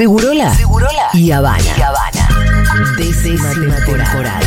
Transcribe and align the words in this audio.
Segurola, 0.00 0.54
Segurola 0.54 1.10
y 1.12 1.30
Habana. 1.30 1.62
Y 1.76 1.82
Habana. 1.82 2.28
Décima 2.96 3.76
temporada. 3.84 4.40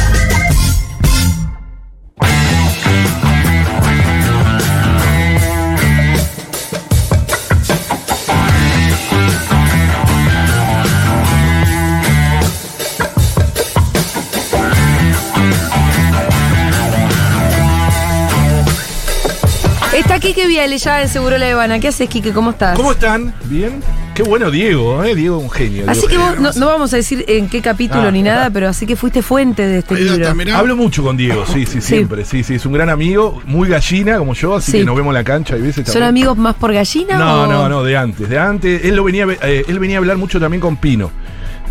Está 19.94 20.18
Kike 20.20 20.48
Viale 20.48 20.80
ya 20.80 21.04
en 21.04 21.10
Seguro 21.10 21.38
La 21.38 21.52
Habana. 21.52 21.80
¿Qué 21.80 21.90
haces, 21.90 22.10
Kike? 22.10 22.34
¿Cómo 22.34 22.50
estás? 22.50 22.76
¿Cómo 22.76 22.94
están? 22.94 23.36
¿Bien? 23.44 23.84
Qué 24.14 24.22
bueno 24.22 24.52
Diego, 24.52 25.04
¿eh? 25.04 25.16
Diego 25.16 25.40
un 25.40 25.50
genio. 25.50 25.86
Así 25.88 26.06
Diego 26.08 26.24
que 26.36 26.40
vos, 26.40 26.56
no, 26.56 26.60
no 26.60 26.68
vamos 26.68 26.94
a 26.94 26.98
decir 26.98 27.26
en 27.28 27.50
qué 27.50 27.62
capítulo 27.64 28.04
Ah. 28.10 28.12
ni 28.12 28.22
nada, 28.22 28.52
pero 28.52 28.70
así 28.70 28.86
que 28.86 28.96
fuiste 28.96 29.24
fuente 29.24 29.66
de 29.66 29.80
este 29.80 29.96
libro. 29.96 30.28
Hablo 30.56 30.76
mucho 30.76 31.02
con 31.02 31.18
Diego, 31.18 31.46
sí, 31.48 31.66
sí, 31.66 31.82
siempre. 31.82 32.24
Sí, 32.24 32.44
sí, 32.44 32.56
es 32.56 32.66
un 32.68 32.74
gran 32.74 32.90
amigo, 32.90 33.42
muy 33.48 33.68
gallina 33.70 34.20
como 34.20 34.36
yo, 34.36 34.56
así 34.58 34.72
Sí. 34.72 34.78
que 34.80 34.86
nos 34.86 34.96
vemos 34.96 35.10
en 35.12 35.16
la 35.16 35.24
cancha 35.24 35.58
y 35.58 35.62
veces 35.62 35.78
¿Son 35.88 35.94
también. 35.94 36.04
amigos 36.10 36.38
más 36.38 36.54
por 36.56 36.72
gallina 36.72 37.18
No, 37.18 37.44
o...? 37.44 37.48
no, 37.48 37.68
no, 37.70 37.84
de 37.84 37.98
antes, 37.98 38.30
de 38.30 38.38
antes. 38.38 38.86
Él 38.86 38.96
lo 38.96 39.04
venía, 39.04 39.26
eh, 39.42 39.64
él 39.68 39.80
venía 39.80 39.98
a 39.98 40.00
hablar 40.00 40.18
mucho 40.18 40.40
también 40.40 40.62
con 40.62 40.78
Pino. 40.78 41.10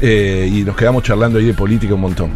eh, 0.05 0.51
y 0.53 0.65
nos 0.65 0.75
quedamos 0.75 1.05
charlando 1.05 1.39
ahí 1.39 1.45
de 1.45 1.55
política 1.55 1.95
un 1.95 2.01
montón. 2.01 2.31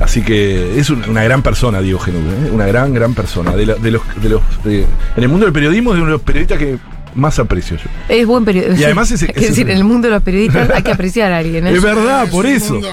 Así 0.00 0.20
que 0.22 0.80
es 0.80 0.90
un- 0.90 1.08
una 1.08 1.22
gran 1.22 1.42
persona, 1.42 1.80
Diego 1.80 2.00
Genú, 2.00 2.18
¿eh? 2.18 2.50
una 2.50 2.66
gran, 2.66 2.92
gran 2.92 3.14
persona. 3.14 3.52
De, 3.54 3.66
la- 3.66 3.74
de 3.76 3.92
los, 3.92 4.02
de 4.20 4.28
los, 4.30 4.40
de- 4.64 4.80
en 4.80 5.22
el 5.22 5.28
mundo 5.28 5.46
del 5.46 5.52
periodismo 5.52 5.90
es 5.92 5.94
de 5.98 6.02
uno 6.02 6.10
de 6.10 6.16
los 6.16 6.22
periodistas 6.22 6.58
que 6.58 6.76
más 7.14 7.38
aprecio 7.38 7.76
yo. 7.76 7.84
Es 8.08 8.26
buen 8.26 8.44
periodista. 8.44 8.80
Y 8.80 8.84
además 8.84 9.10
ese- 9.10 9.26
Es 9.30 9.36
ese- 9.36 9.48
decir, 9.48 9.70
en 9.70 9.76
el 9.76 9.84
mundo 9.84 10.08
de 10.08 10.14
los 10.14 10.22
periodistas 10.22 10.70
hay 10.70 10.82
que 10.82 10.92
apreciar 10.92 11.32
a 11.32 11.38
alguien. 11.38 11.66
¿eh? 11.66 11.72
Es 11.72 11.82
verdad, 11.82 12.24
Es 12.24 12.30
por 12.30 12.46
eso. 12.46 12.74
mundo. 12.74 12.88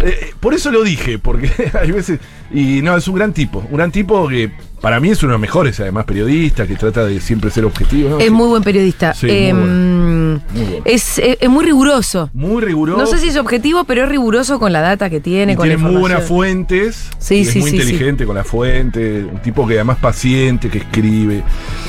Eh, 0.00 0.32
por 0.40 0.54
eso 0.54 0.70
lo 0.70 0.82
dije, 0.82 1.18
porque 1.18 1.50
hay 1.80 1.90
veces. 1.92 2.20
Y 2.52 2.82
no, 2.82 2.96
es 2.96 3.06
un 3.08 3.14
gran 3.16 3.32
tipo. 3.32 3.60
Un 3.70 3.76
gran 3.76 3.90
tipo 3.90 4.28
que 4.28 4.50
para 4.86 5.00
mí 5.00 5.08
es 5.10 5.20
uno 5.24 5.30
de 5.32 5.34
los 5.34 5.40
mejores, 5.40 5.80
además, 5.80 6.04
periodista, 6.04 6.64
que 6.64 6.76
trata 6.76 7.04
de 7.04 7.20
siempre 7.20 7.50
ser 7.50 7.64
objetivo. 7.64 8.08
¿no? 8.10 8.18
Es 8.20 8.30
muy 8.30 8.46
buen 8.46 8.62
periodista. 8.62 9.14
Sí, 9.14 9.26
muy 9.26 9.34
Eh, 9.36 9.52
Muy 9.52 9.66
bueno. 9.68 10.40
es, 10.84 11.18
es- 11.18 11.38
es 11.40 11.48
muy 11.48 11.64
riguroso. 11.64 12.30
Muy 12.32 12.62
riguroso. 12.62 13.00
No 13.00 13.06
sé 13.08 13.18
si 13.18 13.26
es 13.30 13.36
objetivo, 13.36 13.82
pero 13.82 14.04
es 14.04 14.08
riguroso 14.08 14.60
con 14.60 14.72
la 14.72 14.80
data 14.82 15.10
que 15.10 15.18
tiene, 15.18 15.54
y 15.54 15.56
con 15.56 15.66
tiene 15.66 15.82
la 15.82 15.88
muy 15.88 16.00
buenas 16.00 16.22
fuentes. 16.22 17.08
Sí, 17.18 17.44
sí, 17.44 17.58
es 17.58 17.64
muy 17.64 17.70
inteligente 17.72 18.26
con 18.26 18.36
la 18.36 18.44
fuente. 18.44 19.24
Un 19.24 19.40
tipo 19.42 19.66
que 19.66 19.74
además 19.74 19.96
paciente, 20.00 20.68
que 20.68 20.78
escribe. 20.78 21.42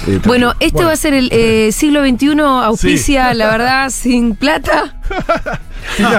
eh, 0.07 0.19
Bueno, 0.25 0.53
este 0.59 0.71
Bueno, 0.77 0.87
va 0.87 0.93
a 0.93 0.97
ser 0.97 1.13
el 1.13 1.29
eh, 1.31 1.69
siglo 1.73 2.01
XXI, 2.03 2.39
auspicia, 2.63 3.31
la 3.35 3.51
verdad, 3.51 3.91
sin 3.91 4.35
plata. 4.35 4.95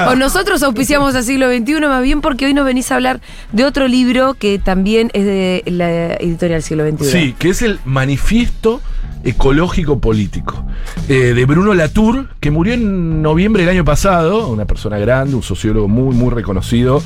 O 0.08 0.16
nosotros 0.16 0.62
auspiciamos 0.62 1.14
a 1.14 1.22
siglo 1.22 1.48
XXI, 1.50 1.80
más 1.80 2.02
bien 2.02 2.20
porque 2.20 2.46
hoy 2.46 2.54
nos 2.54 2.64
venís 2.64 2.90
a 2.90 2.96
hablar 2.96 3.20
de 3.52 3.64
otro 3.64 3.88
libro 3.88 4.34
que 4.34 4.58
también 4.58 5.10
es 5.14 5.24
de 5.24 5.62
la 5.66 6.14
editorial 6.14 6.62
siglo 6.62 6.88
XXI. 6.88 7.10
Sí, 7.10 7.34
que 7.38 7.50
es 7.50 7.62
el 7.62 7.78
Manifiesto 7.84 8.80
Ecológico 9.24 9.98
Político 9.98 10.64
eh, 11.08 11.34
de 11.34 11.44
Bruno 11.44 11.74
Latour, 11.74 12.28
que 12.40 12.50
murió 12.50 12.74
en 12.74 13.22
noviembre 13.22 13.62
del 13.64 13.70
año 13.70 13.84
pasado, 13.84 14.48
una 14.48 14.64
persona 14.64 14.98
grande, 14.98 15.34
un 15.34 15.42
sociólogo 15.42 15.88
muy, 15.88 16.14
muy 16.14 16.30
reconocido. 16.30 17.02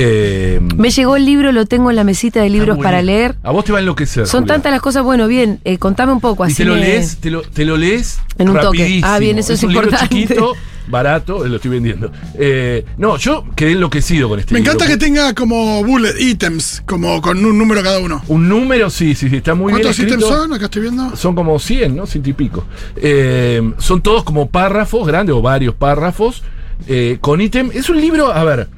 Eh, 0.00 0.60
Me 0.76 0.90
llegó 0.90 1.16
el 1.16 1.24
libro, 1.24 1.50
lo 1.50 1.66
tengo 1.66 1.90
en 1.90 1.96
la 1.96 2.04
mesita 2.04 2.40
de 2.40 2.48
libros 2.50 2.76
muy 2.76 2.84
para 2.84 2.98
bien. 2.98 3.06
leer. 3.06 3.34
A 3.42 3.50
vos 3.50 3.64
te 3.64 3.72
va 3.72 3.78
a 3.78 3.80
enloquecer. 3.80 4.26
Son 4.28 4.42
Julia. 4.42 4.54
tantas 4.54 4.70
las 4.72 4.80
cosas, 4.80 5.02
bueno, 5.02 5.26
bien, 5.26 5.58
eh, 5.64 5.78
contame 5.78 6.12
un 6.12 6.20
poco 6.20 6.44
Y 6.46 6.52
así. 6.52 6.56
te 6.58 6.64
lo 6.64 6.74
me- 6.74 6.80
lees, 6.80 7.16
te 7.18 7.30
lo, 7.30 7.42
te 7.42 7.64
lo 7.64 7.76
lees 7.76 8.20
En 8.38 8.48
un 8.48 8.60
toque. 8.60 9.00
Ah, 9.02 9.18
bien, 9.18 9.38
eso 9.38 9.52
es 9.52 9.62
un 9.64 9.70
libro 9.72 9.86
importante. 9.88 10.14
chiquito, 10.14 10.54
barato, 10.86 11.44
eh, 11.44 11.48
lo 11.48 11.56
estoy 11.56 11.72
vendiendo. 11.72 12.12
Eh, 12.38 12.84
no, 12.96 13.16
yo 13.16 13.44
quedé 13.56 13.72
enloquecido 13.72 14.28
con 14.28 14.38
este 14.38 14.54
Me 14.54 14.60
libro. 14.60 14.74
encanta 14.74 14.92
que 14.92 14.98
tenga 14.98 15.34
como 15.34 15.82
bullet 15.82 16.14
items, 16.20 16.82
como 16.86 17.20
con 17.20 17.44
un 17.44 17.58
número 17.58 17.82
cada 17.82 17.98
uno. 17.98 18.22
Un 18.28 18.48
número, 18.48 18.90
sí, 18.90 19.16
sí, 19.16 19.28
sí, 19.28 19.36
está 19.38 19.54
muy 19.56 19.72
bien 19.72 19.82
¿Cuántos 19.82 19.98
ítems 19.98 20.24
son? 20.24 20.52
Acá 20.52 20.66
estoy 20.66 20.82
viendo. 20.82 21.16
Son 21.16 21.34
como 21.34 21.58
100, 21.58 21.96
¿no? 21.96 22.06
Ciento 22.06 22.30
y 22.30 22.34
pico. 22.34 22.64
Eh, 22.96 23.72
son 23.78 24.00
todos 24.00 24.22
como 24.22 24.48
párrafos, 24.48 25.06
grandes 25.08 25.34
o 25.34 25.42
varios 25.42 25.74
párrafos, 25.74 26.44
eh, 26.86 27.18
con 27.20 27.40
ítem. 27.40 27.70
Es 27.74 27.90
un 27.90 28.00
libro, 28.00 28.32
a 28.32 28.44
ver, 28.44 28.68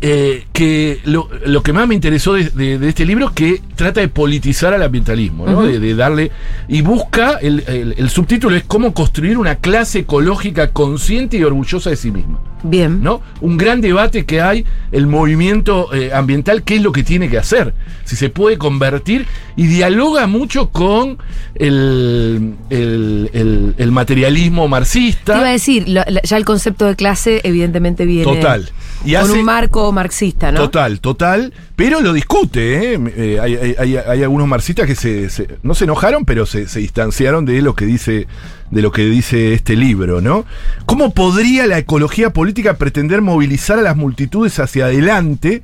eh, 0.00 0.44
que 0.52 1.00
lo, 1.04 1.28
lo 1.46 1.62
que 1.62 1.72
más 1.72 1.88
me 1.88 1.94
interesó 1.94 2.34
de, 2.34 2.50
de- 2.50 2.78
de 2.78 2.88
este 2.88 3.04
libro 3.04 3.26
es 3.26 3.32
que 3.32 3.60
trata 3.74 4.00
de 4.00 4.08
politizar 4.08 4.72
al 4.72 4.82
ambientalismo, 4.82 5.46
¿no? 5.46 5.62
de, 5.62 5.80
de 5.80 5.94
darle. 5.94 6.30
Y 6.68 6.82
busca, 6.82 7.38
el, 7.40 7.64
el- 7.66 7.94
el 7.98 8.08
subtítulo 8.10 8.54
es 8.56 8.62
cómo 8.64 8.94
construir 8.94 9.38
una 9.38 9.56
clase 9.56 10.00
ecológica 10.00 10.70
consciente 10.72 11.36
y 11.38 11.42
orgullosa 11.44 11.90
de 11.90 11.96
sí 11.96 12.10
misma. 12.10 12.38
Bien. 12.62 13.02
¿no? 13.04 13.22
Un 13.40 13.56
gran 13.56 13.80
debate 13.80 14.24
que 14.24 14.40
hay, 14.40 14.64
el 14.92 15.06
movimiento 15.06 15.92
eh, 15.94 16.12
ambiental, 16.12 16.64
qué 16.64 16.76
es 16.76 16.82
lo 16.82 16.90
que 16.92 17.04
tiene 17.04 17.28
que 17.28 17.38
hacer, 17.38 17.72
si 18.04 18.16
se 18.16 18.30
puede 18.30 18.58
convertir, 18.58 19.26
y 19.56 19.66
dialoga 19.68 20.26
mucho 20.26 20.70
con 20.70 21.18
el, 21.54 22.54
el- 22.70 23.74
el- 23.78 23.92
materialismo 23.92 24.62
Te 24.62 24.66
iba 24.68 24.76
a 24.76 24.80
marxista. 24.80 25.42
decir, 25.44 25.88
lo- 25.88 26.02
ya 26.22 26.36
el 26.36 26.44
concepto 26.44 26.86
de 26.86 26.94
clase 26.96 27.40
evidentemente 27.44 28.04
viene 28.06 28.24
Total. 28.24 28.68
Y 29.10 29.14
con 29.14 29.22
hace- 29.22 29.38
un 29.38 29.44
marco 29.44 29.90
marxista, 29.92 30.52
¿no? 30.52 30.60
Total, 30.60 31.00
total, 31.00 31.52
pero 31.76 32.00
lo 32.00 32.12
discute, 32.12 32.94
¿eh? 32.94 33.00
Eh, 33.16 33.38
hay, 33.40 33.96
hay- 33.96 34.22
algunos 34.22 34.46
marxistas 34.48 34.86
que 34.86 34.94
se, 34.94 35.30
se- 35.30 35.48
no 35.62 35.74
se 35.74 35.84
enojaron, 35.84 36.24
pero 36.24 36.44
se, 36.46 36.68
se 36.68 36.80
distanciaron 36.80 37.44
de 37.44 37.62
lo 37.62 37.74
que 37.74 37.86
dice 37.86 38.26
de 38.70 38.82
lo 38.82 38.92
que 38.92 39.02
dice 39.06 39.54
este 39.54 39.76
libro, 39.76 40.20
¿no? 40.20 40.44
¿Cómo 40.84 41.14
podría 41.14 41.66
la 41.66 41.78
ecología 41.78 42.34
política 42.34 42.74
pretender 42.76 43.22
movilizar 43.22 43.78
a 43.78 43.82
las 43.82 43.96
multitudes 43.96 44.58
hacia 44.58 44.84
adelante, 44.86 45.62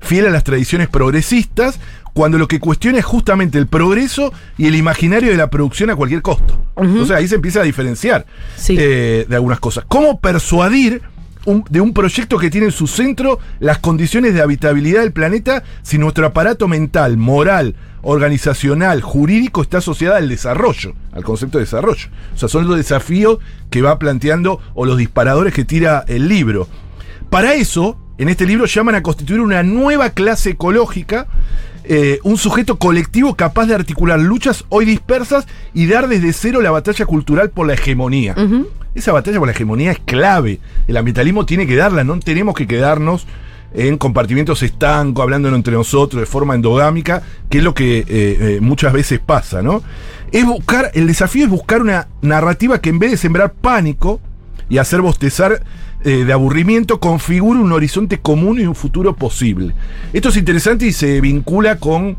fiel 0.00 0.26
a 0.26 0.30
las 0.30 0.42
tradiciones 0.42 0.88
progresistas, 0.88 1.78
cuando 2.14 2.38
lo 2.38 2.48
que 2.48 2.58
cuestiona 2.58 2.98
es 2.98 3.04
justamente 3.04 3.58
el 3.58 3.66
progreso 3.66 4.32
y 4.56 4.68
el 4.68 4.74
imaginario 4.74 5.30
de 5.30 5.36
la 5.36 5.50
producción 5.50 5.90
a 5.90 5.96
cualquier 5.96 6.22
costo? 6.22 6.58
O 6.76 7.04
sea, 7.04 7.18
ahí 7.18 7.28
se 7.28 7.34
empieza 7.34 7.60
a 7.60 7.64
diferenciar 7.64 8.24
Sí. 8.56 8.74
eh, 8.78 9.26
de 9.28 9.36
algunas 9.36 9.60
cosas. 9.60 9.84
¿Cómo 9.86 10.18
persuadir 10.18 11.02
de 11.46 11.80
un 11.80 11.92
proyecto 11.92 12.38
que 12.38 12.50
tiene 12.50 12.66
en 12.66 12.72
su 12.72 12.86
centro 12.86 13.38
las 13.60 13.78
condiciones 13.78 14.34
de 14.34 14.42
habitabilidad 14.42 15.02
del 15.02 15.12
planeta 15.12 15.62
si 15.82 15.96
nuestro 15.96 16.26
aparato 16.26 16.66
mental, 16.66 17.16
moral, 17.16 17.76
organizacional, 18.02 19.00
jurídico 19.00 19.62
está 19.62 19.78
asociado 19.78 20.16
al 20.16 20.28
desarrollo, 20.28 20.94
al 21.12 21.24
concepto 21.24 21.58
de 21.58 21.64
desarrollo? 21.64 22.08
O 22.34 22.38
sea, 22.38 22.48
son 22.48 22.66
los 22.66 22.76
desafíos 22.76 23.38
que 23.70 23.82
va 23.82 23.98
planteando 23.98 24.60
o 24.74 24.86
los 24.86 24.98
disparadores 24.98 25.54
que 25.54 25.64
tira 25.64 26.04
el 26.08 26.28
libro. 26.28 26.68
Para 27.30 27.54
eso, 27.54 27.98
en 28.18 28.28
este 28.28 28.46
libro 28.46 28.66
llaman 28.66 28.94
a 28.96 29.02
constituir 29.02 29.40
una 29.40 29.62
nueva 29.62 30.10
clase 30.10 30.50
ecológica, 30.50 31.26
eh, 31.84 32.18
un 32.24 32.36
sujeto 32.38 32.78
colectivo 32.78 33.36
capaz 33.36 33.66
de 33.66 33.74
articular 33.74 34.18
luchas 34.18 34.64
hoy 34.70 34.84
dispersas 34.84 35.46
y 35.72 35.86
dar 35.86 36.08
desde 36.08 36.32
cero 36.32 36.60
la 36.60 36.72
batalla 36.72 37.06
cultural 37.06 37.50
por 37.50 37.66
la 37.66 37.74
hegemonía. 37.74 38.34
Esa 38.96 39.12
batalla 39.12 39.38
por 39.38 39.46
la 39.46 39.52
hegemonía 39.52 39.92
es 39.92 39.98
clave. 39.98 40.58
El 40.88 40.96
ambientalismo 40.96 41.44
tiene 41.44 41.66
que 41.66 41.76
darla, 41.76 42.02
no 42.02 42.18
tenemos 42.18 42.54
que 42.54 42.66
quedarnos 42.66 43.26
en 43.74 43.98
compartimientos 43.98 44.62
estancos, 44.62 45.22
hablándonos 45.22 45.58
entre 45.58 45.74
nosotros 45.74 46.18
de 46.18 46.24
forma 46.24 46.54
endogámica, 46.54 47.22
que 47.50 47.58
es 47.58 47.64
lo 47.64 47.74
que 47.74 47.98
eh, 47.98 48.04
eh, 48.08 48.58
muchas 48.62 48.94
veces 48.94 49.20
pasa, 49.20 49.60
¿no? 49.60 49.82
Es 50.32 50.46
buscar, 50.46 50.92
el 50.94 51.06
desafío 51.06 51.44
es 51.44 51.50
buscar 51.50 51.82
una 51.82 52.08
narrativa 52.22 52.80
que 52.80 52.88
en 52.88 52.98
vez 52.98 53.10
de 53.10 53.16
sembrar 53.18 53.52
pánico 53.52 54.18
y 54.70 54.78
hacer 54.78 55.02
bostezar 55.02 55.62
eh, 56.02 56.24
de 56.24 56.32
aburrimiento, 56.32 56.98
configure 56.98 57.60
un 57.60 57.72
horizonte 57.72 58.18
común 58.18 58.58
y 58.58 58.64
un 58.64 58.74
futuro 58.74 59.14
posible. 59.14 59.74
Esto 60.14 60.30
es 60.30 60.38
interesante 60.38 60.86
y 60.86 60.92
se 60.92 61.20
vincula 61.20 61.76
con 61.76 62.16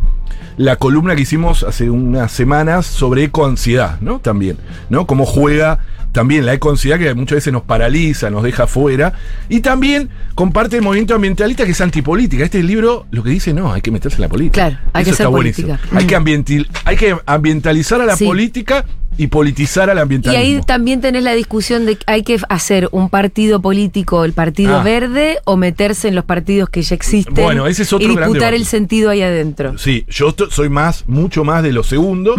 la 0.57 0.75
columna 0.75 1.15
que 1.15 1.23
hicimos 1.23 1.63
hace 1.63 1.89
unas 1.89 2.31
semanas 2.31 2.85
sobre 2.85 3.23
ecoansiedad, 3.23 3.99
¿no? 3.99 4.19
También, 4.19 4.57
¿no? 4.91 5.07
Cómo 5.07 5.25
juega 5.25 5.79
también 6.17 6.47
la 6.47 6.53
ecoansiedad 6.55 6.97
que 6.97 7.13
muchas 7.13 7.35
veces 7.35 7.53
nos 7.53 7.61
paraliza, 7.61 8.31
nos 8.31 8.41
deja 8.41 8.65
fuera. 8.65 9.13
Y 9.49 9.59
también 9.59 10.09
comparte 10.33 10.77
el 10.77 10.81
movimiento 10.81 11.13
ambientalista 11.13 11.63
que 11.63 11.73
es 11.73 11.79
antipolítica. 11.81 12.43
Este 12.43 12.63
libro 12.63 13.05
lo 13.11 13.21
que 13.21 13.29
dice, 13.29 13.53
no, 13.53 13.71
hay 13.71 13.81
que 13.81 13.91
meterse 13.91 14.15
en 14.15 14.21
la 14.23 14.27
política. 14.27 14.67
Claro, 14.69 14.79
hay 14.93 15.03
que 15.03 15.11
Eso 15.11 15.17
ser 15.17 15.25
está 15.25 15.29
buenísimo. 15.29 15.67
política. 15.77 15.95
Hay 15.95 16.07
que, 16.07 16.17
ambientil- 16.17 16.67
hay 16.85 16.97
que 16.97 17.15
ambientalizar 17.27 18.01
a 18.01 18.05
la 18.07 18.15
Sí. 18.17 18.25
política 18.25 18.83
y 19.17 19.27
politizar 19.27 19.89
al 19.89 19.97
Y 19.97 20.01
ambientalismo. 20.01 20.43
ahí 20.45 20.61
también 20.65 21.01
tenés 21.01 21.23
la 21.23 21.33
discusión 21.33 21.85
de 21.85 21.95
que 21.95 22.03
hay 22.07 22.23
que 22.23 22.39
hacer 22.49 22.87
un 22.91 23.09
partido 23.09 23.61
político, 23.61 24.23
el 24.25 24.33
partido 24.33 24.77
Ah. 24.77 24.83
verde, 24.83 25.39
o 25.45 25.57
meterse 25.57 26.07
en 26.07 26.15
los 26.15 26.25
partidos 26.25 26.69
que 26.69 26.81
ya 26.81 26.95
existen. 26.95 27.33
Bueno, 27.33 27.67
ese 27.67 27.83
es 27.83 27.93
otro 27.93 28.07
Y 28.11 28.15
disputar 28.15 28.53
el 28.53 28.65
sentido 28.65 29.09
ahí 29.09 29.21
adentro. 29.21 29.77
Sí, 29.77 30.05
yo 30.09 30.33
soy 30.49 30.69
más, 30.69 31.03
mucho 31.07 31.43
más 31.43 31.63
de 31.63 31.71
lo 31.71 31.83
segundo, 31.83 32.35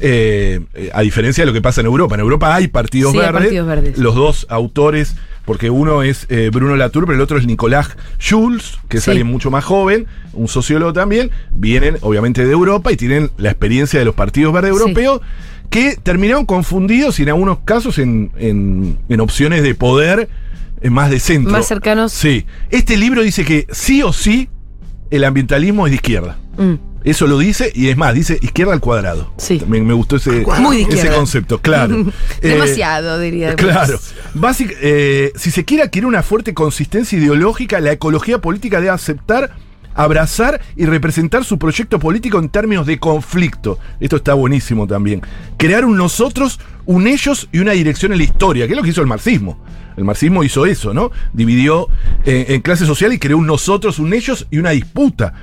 eh, 0.00 0.60
eh, 0.74 0.90
a 0.92 1.00
diferencia 1.02 1.42
de 1.42 1.46
lo 1.46 1.52
que 1.52 1.62
pasa 1.62 1.80
en 1.80 1.86
Europa. 1.86 2.14
En 2.14 2.20
Europa 2.20 2.54
hay 2.54 2.68
partidos, 2.68 3.12
Sí, 3.12 3.18
hay 3.18 3.24
verdes, 3.26 3.42
partidos 3.42 3.66
verdes. 3.66 3.98
Los 3.98 4.14
dos 4.14 4.46
autores, 4.48 5.16
porque 5.44 5.70
uno 5.70 6.02
es 6.02 6.26
eh, 6.28 6.50
Bruno 6.52 6.76
Latour, 6.76 7.06
pero 7.06 7.16
el 7.16 7.20
otro 7.22 7.38
es 7.38 7.46
Nicolás 7.46 7.96
Jules, 8.24 8.78
que 8.88 8.98
es 8.98 9.04
Sí. 9.04 9.10
alguien 9.10 9.26
mucho 9.26 9.50
más 9.50 9.64
joven, 9.64 10.06
un 10.32 10.48
sociólogo 10.48 10.92
también. 10.92 11.30
Vienen, 11.52 11.96
obviamente, 12.02 12.44
de 12.44 12.52
Europa 12.52 12.92
y 12.92 12.96
tienen 12.96 13.30
la 13.36 13.50
experiencia 13.50 13.98
de 13.98 14.04
los 14.04 14.14
partidos 14.14 14.52
verdes 14.52 14.72
Sí. 14.76 14.80
europeos. 14.80 15.20
Que 15.70 15.96
terminaron 15.96 16.44
confundidos 16.46 17.18
y 17.20 17.22
en 17.22 17.28
algunos 17.30 17.60
casos 17.60 17.98
en, 17.98 18.32
en- 18.36 18.98
en 19.08 19.20
opciones 19.20 19.62
de 19.62 19.74
poder 19.74 20.28
eh, 20.82 20.90
más 20.90 21.10
de 21.10 21.20
centro. 21.20 21.52
Más 21.52 21.66
cercanos. 21.66 22.12
Sí. 22.12 22.44
Este 22.70 22.96
libro 22.96 23.22
dice 23.22 23.44
que 23.44 23.66
sí 23.70 24.02
o 24.02 24.12
sí 24.12 24.48
el 25.10 25.24
ambientalismo 25.24 25.86
es 25.86 25.92
de 25.92 25.96
izquierda. 25.96 26.38
Mm. 26.58 26.74
Eso 27.02 27.26
lo 27.26 27.38
dice, 27.38 27.72
y 27.74 27.88
es 27.88 27.96
más, 27.96 28.12
dice 28.14 28.38
izquierda 28.42 28.74
al 28.74 28.80
cuadrado. 28.80 29.32
Sí. 29.38 29.58
También 29.58 29.86
me 29.86 29.94
gustó 29.94 30.16
ese, 30.16 30.44
Muy 30.60 30.76
de 30.78 30.82
ese 30.82 30.92
izquierda. 30.96 31.16
concepto, 31.16 31.58
claro. 31.60 31.96
Eh, 32.42 32.48
Demasiado, 32.48 33.18
diría. 33.18 33.54
Claro. 33.56 33.98
Básic- 34.34 34.76
eh, 34.82 35.32
si 35.34 35.50
se 35.50 35.64
quiere 35.64 35.82
adquirir 35.84 36.04
una 36.06 36.22
fuerte 36.22 36.52
consistencia 36.52 37.18
ideológica, 37.18 37.80
la 37.80 37.92
ecología 37.92 38.40
política 38.42 38.78
debe 38.80 38.90
aceptar, 38.90 39.52
abrazar 39.94 40.60
y 40.76 40.86
representar 40.86 41.44
su 41.44 41.58
proyecto 41.58 41.98
político 41.98 42.38
en 42.38 42.48
términos 42.48 42.86
de 42.86 42.98
conflicto. 42.98 43.78
Esto 44.00 44.16
está 44.16 44.34
buenísimo 44.34 44.86
también. 44.86 45.22
Crear 45.56 45.84
un 45.84 45.96
nosotros, 45.96 46.60
un 46.86 47.06
ellos 47.06 47.48
y 47.52 47.58
una 47.58 47.72
dirección 47.72 48.12
en 48.12 48.18
la 48.18 48.24
historia, 48.24 48.66
que 48.66 48.72
es 48.72 48.76
lo 48.76 48.82
que 48.82 48.90
hizo 48.90 49.00
el 49.00 49.06
marxismo. 49.06 49.58
El 49.96 50.04
marxismo 50.04 50.44
hizo 50.44 50.64
eso, 50.66 50.94
¿no? 50.94 51.10
Dividió 51.32 51.88
eh, 52.24 52.46
en 52.50 52.62
clase 52.62 52.86
social 52.86 53.12
y 53.12 53.18
creó 53.18 53.36
un 53.36 53.46
nosotros, 53.46 53.98
un 53.98 54.14
ellos 54.14 54.46
y 54.50 54.58
una 54.58 54.70
disputa. 54.70 55.34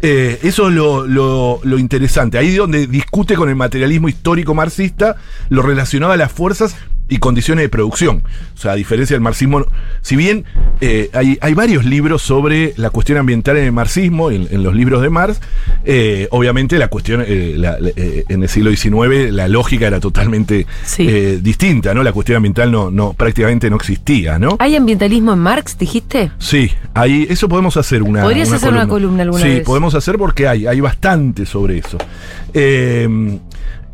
Eh, 0.00 0.38
eso 0.42 0.68
es 0.68 0.74
lo, 0.74 1.06
lo- 1.06 1.78
interesante. 1.78 2.38
Ahí 2.38 2.54
donde 2.54 2.86
discute 2.86 3.34
con 3.34 3.48
el 3.48 3.56
materialismo 3.56 4.08
histórico 4.08 4.54
marxista 4.54 5.16
lo 5.50 5.62
relacionado 5.62 6.12
a 6.12 6.16
las 6.16 6.32
fuerzas 6.32 6.76
y 7.08 7.18
condiciones 7.18 7.62
de 7.64 7.68
producción. 7.68 8.22
O 8.54 8.58
sea, 8.58 8.72
a 8.72 8.74
diferencia 8.74 9.14
del 9.14 9.20
marxismo, 9.20 9.64
si 10.02 10.16
bien 10.16 10.44
eh, 10.80 11.08
hay, 11.12 11.38
hay 11.40 11.54
varios 11.54 11.84
libros 11.84 12.22
sobre 12.22 12.74
la 12.76 12.90
cuestión 12.90 13.18
ambiental 13.18 13.56
en 13.56 13.64
el 13.64 13.72
marxismo, 13.72 14.30
en, 14.30 14.48
en 14.50 14.62
los 14.62 14.74
libros 14.74 15.02
de 15.02 15.10
Marx, 15.10 15.40
eh, 15.84 16.26
obviamente 16.30 16.78
la 16.78 16.88
cuestión, 16.88 17.22
eh, 17.26 17.54
la- 17.56 17.76
en 17.96 18.42
el 18.42 18.48
siglo 18.48 18.70
XIX 18.70 19.30
la 19.32 19.46
lógica 19.48 19.86
era 19.86 20.00
totalmente 20.00 20.66
Sí. 20.84 21.06
distinta, 21.40 21.94
¿no? 21.94 22.02
La 22.02 22.12
cuestión 22.12 22.36
ambiental 22.36 22.72
no, 22.72 22.90
no, 22.90 23.12
prácticamente 23.12 23.70
no 23.70 23.76
existía, 23.76 24.38
¿no? 24.38 24.56
¿Hay 24.58 24.74
ambientalismo 24.74 25.32
en 25.32 25.38
Marx, 25.38 25.78
dijiste? 25.78 26.30
Sí, 26.38 26.70
ahí, 26.94 27.26
eso 27.30 27.48
podemos 27.48 27.76
hacer 27.76 28.02
una. 28.02 28.22
Podrías 28.22 28.50
hacer 28.52 28.72
una 28.72 28.88
columna 28.88 29.22
alguna 29.22 29.42
Sí, 29.42 29.48
vez. 29.48 29.62
podemos 29.64 29.94
hacer 29.94 30.16
porque 30.18 30.48
hay, 30.48 30.66
hay 30.66 30.80
bastante 30.80 31.46
sobre 31.46 31.78
eso. 31.78 31.98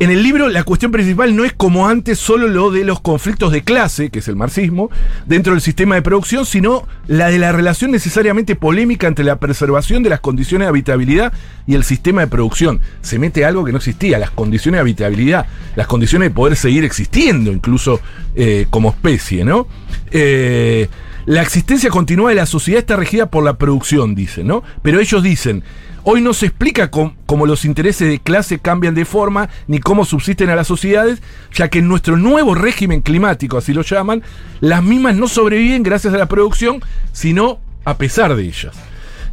En 0.03 0.11
el 0.11 0.25
libro, 0.25 0.49
la 0.49 0.65
cuestión 0.65 0.91
principal 0.91 1.37
no 1.37 1.45
es 1.45 1.53
como 1.53 1.87
antes 1.87 2.19
solo 2.19 2.49
lo 2.49 2.73
de 2.73 2.83
los 2.83 3.01
conflictos 3.01 3.53
de 3.53 3.63
clase, 3.63 4.11
que 4.11 4.19
es 4.19 4.27
el 4.27 4.35
marxismo, 4.35 4.91
dentro 5.27 5.53
del 5.53 5.63
sistema 5.63 5.95
de 5.95 6.03
producción, 6.03 6.45
sino 6.45 6.89
la 7.07 7.29
de 7.29 7.39
la 7.39 7.53
relación 7.53 7.93
necesariamente 7.93 8.57
polémica 8.57 9.07
entre 9.07 9.25
la 9.25 9.39
preservación 9.39 10.03
de 10.03 10.11
las 10.11 10.19
condiciones 10.19 10.67
de 10.67 10.71
habitabilidad 10.71 11.33
y 11.69 11.77
el 11.77 11.85
sistema 11.85 12.23
de 12.23 12.27
producción. 12.27 12.81
Se 13.01 13.21
mete 13.21 13.45
algo 13.45 13.65
que 13.65 13.71
no 13.71 13.79
existía, 13.79 14.19
las 14.19 14.33
condiciones 14.33 14.79
de 14.79 14.81
habitabilidad, 14.81 15.47
las 15.77 15.87
condiciones 15.87 16.31
de 16.31 16.35
poder 16.35 16.57
seguir 16.57 16.83
existiendo, 16.83 17.53
incluso 17.53 18.01
eh, 18.35 18.67
como 18.71 18.91
especie, 18.91 19.45
¿no? 19.45 19.69
Eh, 20.11 20.89
la 21.27 21.43
existencia 21.43 21.91
continua 21.91 22.31
de 22.31 22.35
la 22.35 22.47
sociedad 22.47 22.81
está 22.81 22.97
regida 22.97 23.31
por 23.31 23.45
la 23.45 23.57
producción, 23.57 24.17
dicen, 24.17 24.49
¿no? 24.49 24.65
Pero 24.83 24.99
ellos 24.99 25.23
dicen, 25.23 25.63
hoy 26.05 26.21
no 26.21 26.35
se 26.35 26.47
explica 26.47 26.91
cómo 26.91 27.47
los 27.47 27.65
intereses 27.65 28.09
de 28.09 28.19
clase 28.19 28.59
cambian 28.59 28.95
de 28.95 29.05
forma, 29.05 29.49
ni 29.67 29.79
cómo 29.79 30.05
subsisten 30.05 30.51
a 30.51 30.57
las 30.57 30.67
sociedades, 30.67 31.23
ya 31.53 31.69
que 31.69 31.79
en 31.81 31.89
nuestro 31.89 32.17
nuevo 32.17 32.55
régimen 32.55 33.01
climático, 33.01 33.59
así 33.59 33.73
lo 33.73 33.83
llaman, 33.83 34.23
las 34.61 34.83
mismas 34.83 35.17
no 35.17 35.29
sobreviven 35.29 35.83
gracias 35.83 36.15
a 36.15 36.19
la 36.19 36.27
producción, 36.27 36.83
sino 37.13 37.61
a 37.85 37.97
pesar 37.97 38.35
de 38.35 38.45
ellas. 38.45 38.75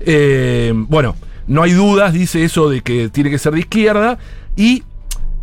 Eh, 0.01 0.73
bueno, 0.75 1.15
no 1.47 1.63
hay 1.63 1.71
dudas, 1.71 2.13
dice 2.13 2.43
eso 2.43 2.69
de 2.69 2.81
que 2.81 3.09
tiene 3.09 3.29
que 3.29 3.39
ser 3.39 3.53
de 3.53 3.59
izquierda, 3.59 4.19
y 4.55 4.83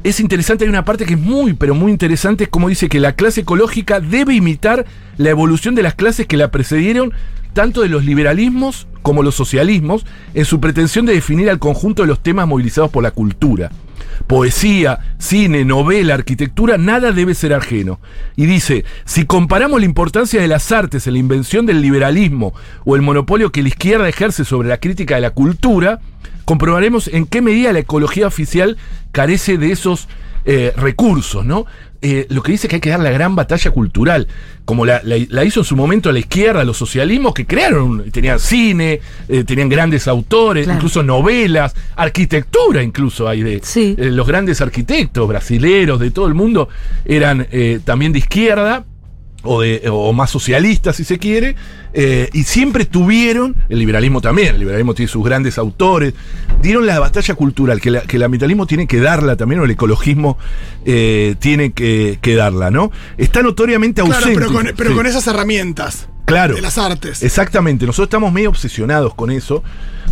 es 0.05 0.21
interesante, 0.21 0.65
hay 0.65 0.71
una 0.71 0.85
parte 0.85 1.05
que 1.05 1.15
es 1.15 1.21
muy, 1.21 1.55
pero 1.55 1.75
muy 1.75 1.91
interesante, 1.91 2.45
es 2.45 2.51
como 2.51 2.69
dice 2.69 2.89
que 2.89 3.01
la 3.01 3.17
clase 3.17 3.41
ecológica 3.41 3.99
debe 3.99 4.35
imitar 4.35 4.87
la 5.17 5.31
evolución 5.31 5.75
de 5.75 5.83
las 5.83 5.95
clases 5.95 6.27
que 6.27 6.37
la 6.37 6.51
precedieron, 6.51 7.13
tanto 7.57 7.81
de 7.81 7.89
los 7.89 8.05
liberalismos 8.05 8.87
como 9.01 9.23
los 9.23 9.35
socialismos, 9.35 10.05
en 10.35 10.45
su 10.45 10.61
pretensión 10.61 11.07
de 11.07 11.15
definir 11.15 11.49
al 11.49 11.59
conjunto 11.59 12.03
de 12.03 12.09
los 12.09 12.23
temas 12.23 12.47
movilizados 12.47 12.91
por 12.91 13.03
la 13.03 13.13
cultura. 13.13 13.71
Poesía, 14.27 14.99
cine, 15.19 15.65
novela, 15.65 16.13
arquitectura, 16.13 16.77
nada 16.77 17.13
debe 17.13 17.35
ser 17.35 17.55
ajeno. 17.55 17.99
Y 18.37 18.45
dice, 18.45 18.85
si 19.07 19.25
comparamos 19.25 19.81
la 19.81 19.87
importancia 19.87 20.39
de 20.39 20.49
las 20.49 20.71
artes 20.71 21.07
en 21.07 21.15
la 21.15 21.19
invención 21.19 21.65
del 21.65 21.81
liberalismo 21.81 22.53
o 22.85 22.95
el 22.95 23.01
monopolio 23.01 23.53
que 23.53 23.63
la 23.63 23.69
izquierda 23.69 24.07
ejerce 24.07 24.45
sobre 24.45 24.69
la 24.69 24.79
crítica 24.79 25.15
de 25.15 25.23
la 25.23 25.31
cultura, 25.31 26.01
comprobaremos 26.45 27.09
en 27.09 27.25
qué 27.25 27.41
medida 27.41 27.73
la 27.73 27.79
ecología 27.79 28.27
oficial 28.27 28.77
carece 29.13 29.57
de 29.57 29.73
esos 29.73 30.09
eh, 30.47 30.73
recursos, 30.77 31.45
¿no? 31.45 31.67
Eh, 32.03 32.27
lo 32.31 32.43
que 32.43 32.53
dice 32.53 32.69
que 32.69 32.77
hay 32.77 32.81
que 32.81 32.91
dar 32.91 33.01
la 33.01 33.11
gran 33.11 33.35
batalla 33.35 33.71
cultural, 33.73 34.29
como 34.65 34.87
la, 34.87 35.01
la- 35.03 35.17
la 35.29 35.45
hizo 35.45 35.61
en 35.61 35.65
su 35.65 35.75
momento 35.77 36.13
la 36.13 36.21
izquierda, 36.21 36.63
los 36.63 36.77
socialismos, 36.77 37.35
que 37.35 37.47
crearon, 37.47 38.11
tenían 38.13 38.39
cine, 38.39 39.01
eh, 39.29 39.45
tenían 39.45 39.69
grandes 39.69 40.07
autores, 40.07 40.65
Claro. 40.65 40.79
incluso 40.79 41.03
novelas, 41.03 41.75
arquitectura 41.97 42.83
incluso 42.83 43.29
hay 43.29 43.43
de 43.43 43.61
Sí. 43.63 43.97
eh, 43.99 44.11
los 44.11 44.27
grandes 44.27 44.61
arquitectos 44.61 45.27
brasileros 45.27 45.99
de 45.99 46.11
todo 46.13 46.29
el 46.29 46.35
mundo 46.35 46.69
eran 47.05 47.47
también 47.85 48.13
de 48.13 48.19
izquierda 48.21 48.85
o, 49.47 49.61
de, 49.63 49.83
o 49.91 50.13
más 50.13 50.31
socialistas, 50.31 50.97
si 50.97 51.05
se 51.05 51.19
quiere, 51.19 51.57
eh, 51.95 52.29
y 52.33 52.43
siempre 52.45 52.85
tuvieron, 52.85 53.57
el 53.69 53.79
liberalismo 53.79 54.21
también, 54.21 54.55
el 54.55 54.61
liberalismo 54.61 54.95
tiene 54.95 55.09
sus 55.11 55.25
grandes 55.25 55.57
autores, 55.59 56.15
dieron 56.63 56.85
la 56.87 56.99
batalla 56.99 57.35
cultural, 57.35 57.81
que, 57.81 57.91
la- 57.91 58.03
que 58.03 58.17
el 58.17 58.23
ambientalismo 58.23 58.67
tiene 58.67 58.87
que 58.87 59.01
darla 59.01 59.37
también, 59.37 59.61
o 59.61 59.65
el 59.65 59.71
ecologismo 59.71 60.37
eh, 60.85 61.37
tiene 61.39 61.73
que, 61.73 62.19
que 62.21 62.35
darla, 62.35 62.71
¿no? 62.71 62.91
Está 63.17 63.43
notoriamente 63.43 64.03
Claro, 64.03 64.17
ausente. 64.17 64.39
pero, 64.39 64.53
con, 64.53 64.71
pero 64.77 64.91
Sí. 64.91 64.97
con 64.97 65.07
esas 65.07 65.27
herramientas. 65.27 66.09
Claro. 66.27 66.57
De 66.57 66.61
las 66.61 66.77
artes. 66.77 67.23
Exactamente, 67.23 67.87
nosotros 67.87 68.07
estamos 68.09 68.33
medio 68.33 68.49
obsesionados 68.51 69.15
con 69.15 69.31
eso, 69.31 69.63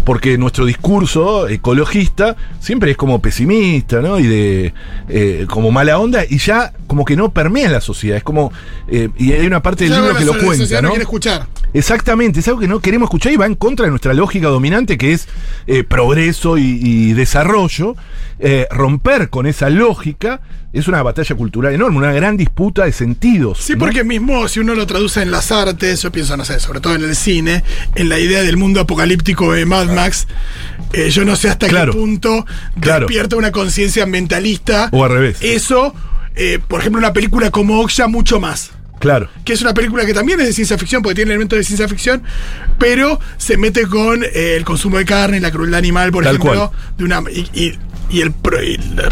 porque 0.05 0.39
nuestro 0.39 0.65
discurso 0.65 1.49
ecologista 1.49 2.37
siempre 2.61 2.93
es 2.93 2.97
como 2.97 3.21
pesimista, 3.21 4.01
¿no? 4.01 4.21
Y 4.21 4.27
de 4.29 4.75
eh, 5.09 5.47
como 5.51 5.73
mala 5.73 5.99
onda, 5.99 6.23
y 6.29 6.39
ya 6.39 6.73
como 6.95 7.05
que 7.05 7.17
no 7.17 7.33
permea 7.33 7.67
en 7.67 7.73
la 7.73 7.81
sociedad. 7.81 8.17
Es 8.17 8.23
como. 8.23 8.53
eh, 8.89 9.09
y 9.19 9.33
hay 9.33 9.45
una 9.47 9.61
parte 9.61 9.83
del 9.85 9.95
libro 9.95 10.17
que 10.17 10.25
lo 10.25 10.33
cuenta, 10.39 10.59
sociedad 10.59 10.81
¿no? 10.81 10.89
no 10.89 10.93
quiere 10.95 11.03
escuchar. 11.03 11.49
Exactamente, 11.73 12.39
es 12.39 12.47
algo 12.47 12.61
que 12.61 12.69
no 12.69 12.79
queremos 12.79 13.09
escuchar 13.09 13.33
y 13.33 13.37
va 13.37 13.47
en 13.47 13.57
contra 13.57 13.85
de 13.87 13.91
nuestra 13.91 14.15
lógica 14.15 14.47
dominante 14.47 14.97
que 14.97 15.13
es 15.13 15.27
eh, 15.67 15.83
progreso 15.83 16.57
y, 16.57 16.79
y 16.81 17.13
desarrollo. 17.15 17.97
Eh, 18.39 18.67
romper 18.71 19.29
con 19.31 19.47
esa 19.47 19.71
lógica 19.71 20.41
es 20.73 20.89
una 20.89 21.03
batalla 21.03 21.37
cultural 21.37 21.73
enorme, 21.73 21.99
una 21.99 22.13
gran 22.13 22.37
disputa 22.37 22.85
de 22.85 22.93
sentidos. 22.93 23.59
Sí, 23.59 23.73
¿no? 23.75 23.79
porque 23.81 24.03
mismo 24.05 24.47
si 24.49 24.61
uno 24.61 24.75
lo 24.75 24.87
traduce 24.87 25.23
en 25.23 25.31
las 25.31 25.51
artes, 25.53 26.03
yo 26.03 26.11
pienso, 26.13 26.37
no 26.37 26.45
sé, 26.45 26.59
sobre 26.61 26.81
todo 26.81 26.95
en 26.97 27.03
el 27.05 27.15
cine, 27.17 27.63
en 27.95 28.09
la 28.09 28.19
idea 28.21 28.43
del 28.43 28.57
mundo 28.57 28.81
apocalíptico 28.81 29.53
de 29.53 29.67
Mad 29.67 29.87
Max, 29.91 30.27
eh, 30.93 31.11
yo 31.11 31.25
no 31.25 31.35
sé 31.37 31.49
hasta 31.49 31.69
Claro. 31.69 31.93
qué 31.93 31.99
punto 31.99 32.45
Claro. 32.81 33.07
despierta 33.07 33.37
una 33.37 33.51
conciencia 33.53 34.03
ambientalista. 34.03 34.89
O 34.93 35.05
al 35.05 35.11
revés. 35.13 35.39
Eso, 35.41 35.95
eh, 36.35 36.59
por 36.67 36.81
ejemplo, 36.81 36.99
una 36.99 37.13
película 37.13 37.51
como 37.51 37.81
Oksha, 37.81 38.07
mucho 38.09 38.41
más. 38.41 38.71
Claro. 39.01 39.29
que 39.45 39.53
es 39.53 39.61
una 39.61 39.75
película 39.75 40.07
que 40.07 40.15
también 40.15 40.41
es 40.41 40.47
de 40.47 40.53
ciencia 40.55 40.79
ficción, 40.79 41.03
porque 41.03 41.17
tiene 41.17 41.33
elementos 41.33 41.59
de 41.59 41.65
ciencia 41.65 41.87
ficción, 41.89 42.23
pero 42.79 43.21
se 43.37 43.59
mete 43.59 43.87
con 43.87 44.23
eh, 44.25 44.55
el 44.57 44.65
consumo 44.65 44.97
de 44.97 45.05
carne 45.05 45.37
y 45.37 45.41
la 45.41 45.51
crueldad 45.51 45.79
animal, 45.79 46.11
por 46.11 46.25
Tal 46.25 46.37
ejemplo, 46.37 46.71
cual. 46.71 46.97
de 46.97 47.05
una 47.05 47.23
y, 47.31 47.41
y- 47.53 47.79
y 48.09 48.21
el 48.23 48.33
y 48.63 48.77
la, 48.95 49.09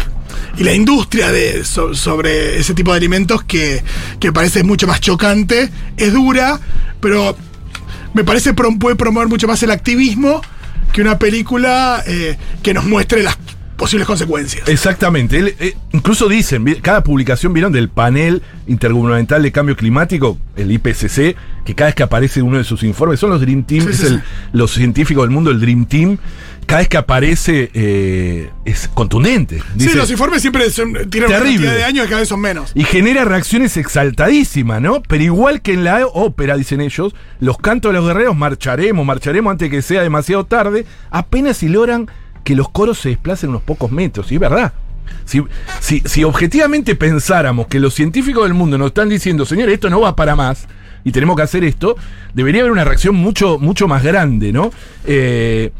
y 0.57 0.63
la 0.63 0.73
industria 0.73 1.31
de 1.31 1.63
so- 1.63 1.93
sobre 1.93 2.57
ese 2.57 2.73
tipo 2.73 2.91
de 2.91 2.97
alimentos 2.97 3.43
que, 3.43 3.83
que 4.19 4.31
parece 4.31 4.63
mucho 4.63 4.87
más 4.87 4.99
chocante, 4.99 5.69
es 5.97 6.11
dura, 6.13 6.59
pero 6.99 7.37
me 8.15 8.23
parece 8.23 8.55
prom- 8.55 8.79
puede 8.79 8.95
promover 8.95 9.27
mucho 9.27 9.47
más 9.47 9.61
el 9.61 9.69
activismo 9.69 10.41
que 10.91 11.01
una 11.01 11.19
película 11.19 12.03
eh, 12.07 12.35
que 12.63 12.73
nos 12.73 12.85
muestre 12.85 13.21
las 13.21 13.35
posibles 13.83 14.07
consecuencias. 14.07 14.67
Exactamente. 14.67 15.37
Él, 15.37 15.55
eh, 15.59 15.75
incluso 15.91 16.27
dicen, 16.29 16.63
cada 16.81 17.03
publicación 17.03 17.53
vieron 17.53 17.71
del 17.73 17.89
panel 17.89 18.41
intergubernamental 18.67 19.43
de 19.43 19.51
cambio 19.51 19.75
climático, 19.75 20.37
el 20.55 20.71
IPCC, 20.71 21.35
que 21.65 21.75
cada 21.75 21.87
vez 21.89 21.95
que 21.95 22.03
aparece 22.03 22.41
uno 22.41 22.57
de 22.57 22.63
sus 22.63 22.83
informes, 22.83 23.19
son 23.19 23.29
los 23.29 23.41
Dream 23.41 23.63
Team, 23.63 23.83
Sí, 23.85 23.89
es 23.91 23.97
sí, 23.97 24.05
el- 24.07 24.19
sí. 24.19 24.23
los 24.53 24.71
científicos 24.73 25.23
del 25.23 25.31
mundo, 25.31 25.51
el 25.51 25.59
Dream 25.59 25.85
Team, 25.85 26.17
cada 26.65 26.79
vez 26.79 26.87
que 26.87 26.95
aparece 26.97 27.69
eh, 27.73 28.49
es 28.63 28.87
contundente. 28.93 29.61
sí, 29.77 29.89
los 29.95 30.09
informes 30.09 30.41
siempre 30.41 30.69
son, 30.69 30.93
tienen 31.09 31.29
una 31.29 31.39
Terrible. 31.39 31.65
cantidad 31.67 31.73
de 31.75 31.83
años 31.83 32.05
y 32.05 32.09
cada 32.09 32.19
vez 32.21 32.29
son 32.29 32.39
menos. 32.39 32.71
y 32.73 32.83
genera 32.85 33.25
reacciones 33.25 33.75
exaltadísimas, 33.75 34.81
¿no? 34.81 35.01
Pero 35.03 35.23
igual 35.23 35.61
que 35.61 35.73
en 35.73 35.83
la 35.83 36.05
ópera, 36.07 36.55
dicen 36.55 36.79
ellos, 36.79 37.13
los 37.41 37.57
cantos 37.57 37.91
de 37.91 37.97
los 37.99 38.07
guerreros 38.07 38.35
marcharemos, 38.37 39.05
marcharemos 39.05 39.51
antes 39.51 39.69
que 39.69 39.81
sea 39.81 40.01
demasiado 40.03 40.45
tarde, 40.45 40.85
apenas 41.11 41.57
si 41.57 41.67
logran 41.67 42.07
que 42.43 42.55
los 42.55 42.69
coros 42.69 42.99
se 42.99 43.09
desplacen 43.09 43.49
unos 43.49 43.61
pocos 43.61 43.91
metros, 43.91 44.31
y 44.31 44.35
es 44.35 44.41
verdad. 44.41 44.73
Si, 45.25 45.41
si, 45.79 46.01
si 46.05 46.23
objetivamente 46.23 46.95
pensáramos 46.95 47.67
que 47.67 47.79
los 47.79 47.93
científicos 47.93 48.43
del 48.43 48.53
mundo 48.53 48.77
nos 48.77 48.87
están 48.87 49.09
diciendo, 49.09 49.45
señor, 49.45 49.69
esto 49.69 49.89
no 49.89 50.01
va 50.01 50.15
para 50.15 50.35
más, 50.35 50.67
y 51.03 51.11
tenemos 51.11 51.35
que 51.35 51.43
hacer 51.43 51.63
esto, 51.63 51.95
debería 52.33 52.61
haber 52.61 52.71
una 52.71 52.83
reacción 52.83 53.15
mucho, 53.15 53.59
mucho 53.59 53.87
más 53.87 54.03
grande, 54.03 54.51
¿no? 54.53 54.71
Eh, 55.05 55.71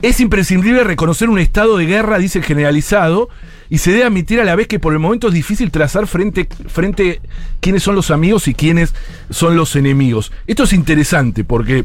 es 0.00 0.20
imprescindible 0.20 0.84
reconocer 0.84 1.28
un 1.28 1.40
estado 1.40 1.76
de 1.76 1.86
guerra, 1.86 2.18
dice 2.18 2.38
el 2.38 2.44
generalizado, 2.44 3.28
y 3.68 3.78
se 3.78 3.90
debe 3.90 4.04
admitir 4.04 4.40
a 4.40 4.44
la 4.44 4.54
vez 4.54 4.68
que 4.68 4.78
por 4.78 4.92
el 4.92 4.98
momento 4.98 5.28
es 5.28 5.34
difícil 5.34 5.70
trazar 5.70 6.06
frente, 6.06 6.48
frente 6.68 7.20
quiénes 7.60 7.82
son 7.82 7.96
los 7.96 8.10
amigos 8.10 8.48
y 8.48 8.54
quiénes 8.54 8.94
son 9.30 9.56
los 9.56 9.76
enemigos. 9.76 10.32
Esto 10.46 10.64
es 10.64 10.72
interesante 10.72 11.44
porque 11.44 11.84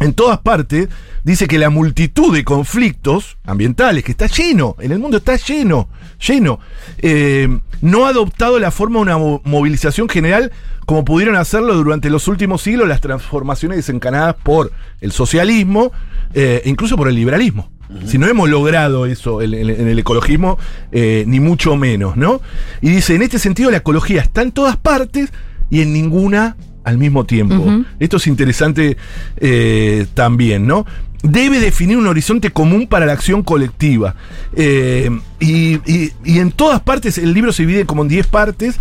en 0.00 0.12
todas 0.12 0.38
partes 0.38 0.88
dice 1.24 1.46
que 1.48 1.58
la 1.58 1.70
multitud 1.70 2.32
de 2.34 2.44
conflictos 2.44 3.36
ambientales, 3.44 4.04
que 4.04 4.12
está 4.12 4.26
lleno, 4.26 4.76
en 4.78 4.92
el 4.92 4.98
mundo 4.98 5.16
está 5.18 5.36
lleno, 5.36 5.88
lleno, 6.26 6.60
eh, 6.98 7.48
no 7.80 8.06
ha 8.06 8.10
adoptado 8.10 8.58
la 8.58 8.70
forma 8.70 8.96
de 8.98 9.02
una 9.02 9.18
mo- 9.18 9.42
movilización 9.44 10.08
general 10.08 10.52
como 10.86 11.04
pudieron 11.04 11.36
hacerlo 11.36 11.74
durante 11.74 12.08
los 12.10 12.28
últimos 12.28 12.62
siglos 12.62 12.88
las 12.88 13.00
transformaciones 13.02 13.76
desencanadas 13.76 14.36
por 14.42 14.72
el 15.02 15.12
socialismo, 15.12 15.92
eh, 16.32 16.62
incluso 16.64 16.96
por 16.96 17.08
el 17.08 17.14
liberalismo. 17.14 17.70
Si 18.06 18.18
no 18.18 18.26
hemos 18.26 18.50
logrado 18.50 19.06
eso 19.06 19.40
en, 19.40 19.54
en- 19.54 19.70
en 19.70 19.88
el 19.88 19.98
ecologismo, 19.98 20.58
eh, 20.92 21.24
ni 21.26 21.40
mucho 21.40 21.74
menos, 21.76 22.16
¿no? 22.18 22.40
Y 22.82 22.90
dice, 22.90 23.14
en 23.14 23.22
este 23.22 23.38
sentido 23.38 23.70
la 23.70 23.78
ecología 23.78 24.20
está 24.20 24.42
en 24.42 24.52
todas 24.52 24.76
partes 24.76 25.30
y 25.70 25.80
en 25.80 25.92
ninguna 25.94 26.56
al 26.88 26.98
mismo 26.98 27.24
tiempo. 27.24 27.56
Esto 28.00 28.16
es 28.16 28.26
interesante 28.26 28.96
eh, 29.36 30.06
también, 30.14 30.66
¿no? 30.66 30.84
Debe 31.22 31.58
definir 31.58 31.96
un 31.96 32.06
horizonte 32.06 32.50
común 32.50 32.86
para 32.86 33.04
la 33.06 33.12
acción 33.12 33.42
colectiva. 33.42 34.14
Eh, 34.54 35.10
y, 35.40 35.74
y- 35.90 36.12
y 36.24 36.38
en 36.38 36.52
todas 36.52 36.80
partes, 36.80 37.18
el 37.18 37.34
libro 37.34 37.52
se 37.52 37.64
divide 37.66 37.86
como 37.86 38.02
en 38.02 38.08
10 38.08 38.26
partes. 38.28 38.76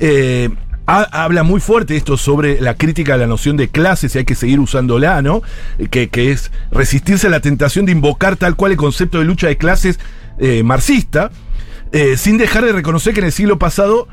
eh, 0.00 0.48
ha- 0.86 1.24
habla 1.24 1.42
muy 1.44 1.60
fuerte 1.60 1.96
esto 1.96 2.16
sobre 2.16 2.60
la 2.60 2.74
crítica 2.74 3.14
a 3.14 3.16
la 3.16 3.26
noción 3.28 3.56
de 3.56 3.68
clases 3.68 4.14
y 4.14 4.18
hay 4.18 4.24
que 4.24 4.34
seguir 4.34 4.58
usándola, 4.58 5.20
¿no? 5.22 5.42
Que, 5.90 6.08
que 6.08 6.32
es 6.32 6.50
resistirse 6.72 7.26
a 7.28 7.30
la 7.30 7.40
tentación 7.40 7.86
de 7.86 7.92
invocar 7.92 8.36
tal 8.36 8.56
cual 8.56 8.72
el 8.72 8.78
concepto 8.78 9.18
de 9.18 9.24
lucha 9.24 9.46
de 9.48 9.56
clases 9.56 9.98
marxista, 10.64 11.30
sin 12.16 12.38
dejar 12.38 12.64
de 12.64 12.72
reconocer 12.72 13.12
que 13.14 13.20
en 13.20 13.26
el 13.26 13.32
siglo 13.32 13.58
pasado 13.58 14.08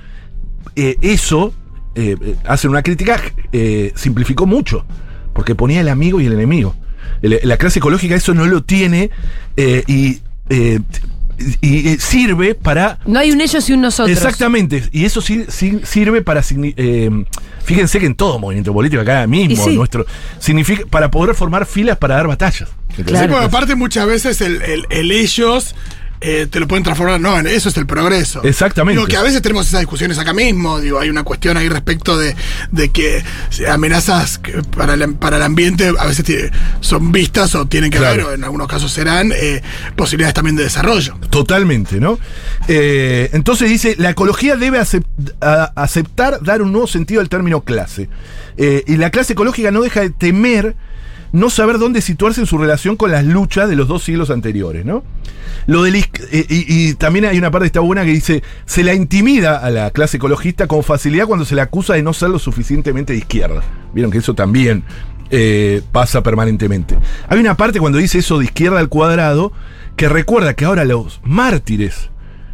eso, 0.75 1.53
eh, 1.97 2.15
eh, 2.21 2.35
hace 2.45 2.67
una 2.67 2.81
crítica, 2.83 3.19
eh, 3.51 3.91
simplificó 3.95 4.45
mucho, 4.45 4.85
porque 5.33 5.55
ponía 5.55 5.81
el 5.81 5.89
amigo 5.89 6.21
y 6.21 6.25
el 6.27 6.33
enemigo. 6.33 6.75
El- 7.21 7.39
la 7.43 7.57
clase 7.57 7.79
ecológica 7.79 8.15
eso 8.15 8.33
no 8.33 8.45
lo 8.45 8.63
tiene 8.63 9.09
eh, 9.55 9.83
y, 9.87 10.19
eh, 10.49 10.79
y, 11.61 11.89
eh, 11.89 11.97
sirve 11.99 12.55
para... 12.55 12.99
No 13.05 13.19
hay 13.19 13.31
un 13.31 13.41
ellos 13.41 13.69
y 13.69 13.73
un 13.73 13.81
nosotros. 13.81 14.15
Exactamente, 14.15 14.83
y 14.91 15.05
eso 15.05 15.21
sí, 15.21 15.45
sí 15.49 15.79
sirve 15.83 16.21
para... 16.21 16.41
eh, 16.51 17.09
fíjense 17.63 17.99
que 17.99 18.05
en 18.05 18.15
todo 18.15 18.39
movimiento 18.39 18.73
político, 18.73 19.01
acá 19.01 19.25
mismo, 19.27 19.65
sí. 19.65 19.75
nuestro, 19.75 20.05
significa 20.39 20.83
para 20.89 21.11
poder 21.11 21.35
formar 21.35 21.65
filas 21.65 21.97
para 21.97 22.15
dar 22.15 22.27
batallas. 22.27 22.69
Claro. 23.05 23.25
Sí, 23.25 23.29
porque 23.31 23.45
aparte 23.45 23.75
muchas 23.75 24.07
veces 24.07 24.41
el, 24.41 24.61
el- 24.63 24.85
el 24.89 25.11
ellos 25.11 25.75
eh, 26.21 26.47
te 26.49 26.59
lo 26.59 26.67
pueden 26.67 26.83
transformar, 26.83 27.19
no, 27.19 27.37
eso 27.39 27.69
es 27.69 27.77
el 27.77 27.85
progreso. 27.85 28.43
Exactamente. 28.43 28.99
Digo 28.99 29.07
que 29.07 29.17
a 29.17 29.21
veces 29.23 29.41
tenemos 29.41 29.67
esas 29.67 29.81
discusiones 29.81 30.17
acá 30.17 30.33
mismo, 30.33 30.79
digo, 30.79 30.99
hay 30.99 31.09
una 31.09 31.23
cuestión 31.23 31.57
ahí 31.57 31.69
respecto 31.69 32.17
de, 32.17 32.35
de 32.71 32.89
que 32.89 33.23
amenazas 33.69 34.37
que 34.39 34.53
para 34.75 34.93
el, 34.95 35.15
para 35.15 35.37
el 35.37 35.43
ambiente 35.43 35.91
a 35.97 36.05
veces 36.05 36.25
tiene- 36.25 36.51
son 36.81 37.11
vistas 37.11 37.53
o 37.55 37.65
tienen 37.67 37.91
que 37.91 37.97
Claro. 37.97 38.17
ver, 38.17 38.25
o 38.25 38.33
en 38.33 38.43
algunos 38.43 38.67
casos 38.67 38.91
serán 38.91 39.31
eh, 39.35 39.61
posibilidades 39.95 40.33
también 40.33 40.55
de 40.55 40.63
desarrollo. 40.63 41.15
Totalmente, 41.29 41.99
¿no? 41.99 42.17
Eh, 42.67 43.29
entonces 43.33 43.69
dice, 43.69 43.95
la 43.97 44.09
ecología 44.11 44.55
debe 44.55 44.79
acep- 44.79 45.05
aceptar 45.75 46.41
dar 46.43 46.61
un 46.61 46.71
nuevo 46.71 46.87
sentido 46.87 47.21
al 47.21 47.29
término 47.29 47.61
clase. 47.61 48.09
Y 48.57 48.97
la 48.97 49.11
clase 49.11 49.33
ecológica 49.33 49.69
no 49.71 49.81
deja 49.81 50.01
de 50.01 50.09
temer 50.09 50.75
no 51.31 51.49
saber 51.49 51.77
dónde 51.77 52.01
situarse 52.01 52.41
en 52.41 52.47
su 52.47 52.57
relación 52.57 52.95
con 52.95 53.11
las 53.11 53.25
luchas 53.25 53.69
de 53.69 53.75
los 53.75 53.87
dos 53.87 54.03
siglos 54.03 54.29
anteriores, 54.29 54.85
¿no? 54.85 55.03
Lo 55.65 55.83
del 55.83 55.95
eh, 55.95 56.03
y, 56.31 56.89
y 56.89 56.93
también 56.95 57.25
hay 57.25 57.37
una 57.37 57.51
parte 57.51 57.63
que 57.63 57.67
está 57.67 57.79
buena 57.81 58.05
que 58.05 58.11
dice, 58.11 58.43
se 58.65 58.83
la 58.83 58.93
intimida 58.93 59.57
a 59.57 59.69
la 59.69 59.91
clase 59.91 60.17
ecologista 60.17 60.67
con 60.67 60.83
facilidad 60.83 61.25
cuando 61.27 61.45
se 61.45 61.55
le 61.55 61.61
acusa 61.61 61.93
de 61.93 62.03
no 62.03 62.13
ser 62.13 62.29
lo 62.29 62.39
suficientemente 62.39 63.13
de 63.13 63.19
izquierda. 63.19 63.61
Vieron 63.93 64.11
que 64.11 64.19
eso 64.19 64.33
también 64.33 64.83
eh, 65.29 65.81
pasa 65.91 66.23
permanentemente. 66.23 66.97
Hay 67.27 67.39
una 67.39 67.57
parte 67.57 67.79
cuando 67.79 67.97
dice 67.97 68.19
eso 68.19 68.39
de 68.39 68.45
izquierda 68.45 68.79
al 68.79 68.89
cuadrado 68.89 69.51
que 69.95 70.07
recuerda 70.07 70.53
que 70.53 70.65
ahora 70.65 70.85
los 70.85 71.19
mártires, 71.23 72.11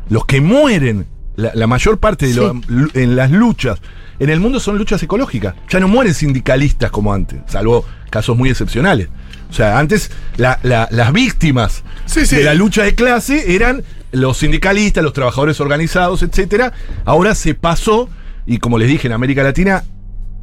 los 0.10 0.25
que 0.25 0.42
mueren, 0.42 1.06
la, 1.36 1.51
la 1.53 1.68
mayor 1.68 2.00
parte 2.00 2.27
de 2.27 2.62
en 2.94 3.15
las 3.15 3.32
luchas 3.32 3.80
en 4.24 4.30
el 4.30 4.39
mundo 4.39 4.60
son 4.60 4.77
luchas 4.77 5.01
ecológicas. 5.03 5.56
Ya 5.70 5.80
no 5.80 5.88
mueren 5.88 6.13
sindicalistas 6.13 6.92
como 6.92 7.13
antes, 7.13 7.39
salvo 7.48 7.86
casos 8.10 8.38
muy 8.38 8.50
excepcionales. 8.50 9.10
O 9.50 9.53
sea, 9.53 9.77
antes 9.80 10.12
la- 10.38 10.60
la- 10.63 10.88
las 10.92 11.13
víctimas 11.13 11.84
Sí, 12.06 12.25
sí. 12.25 12.38
de 12.38 12.44
la 12.44 12.53
lucha 12.53 12.84
de 12.84 12.96
clase 12.96 13.56
eran 13.56 13.84
los 14.12 14.38
sindicalistas, 14.38 15.03
los 15.03 15.13
trabajadores 15.13 15.60
organizados, 15.60 16.24
etcétera. 16.24 16.74
Ahora 17.06 17.36
se 17.36 17.53
pasó, 17.56 18.10
y 18.46 18.58
como 18.60 18.77
les 18.77 18.88
dije, 18.88 19.08
en 19.08 19.13
América 19.13 19.44
Latina, 19.44 19.84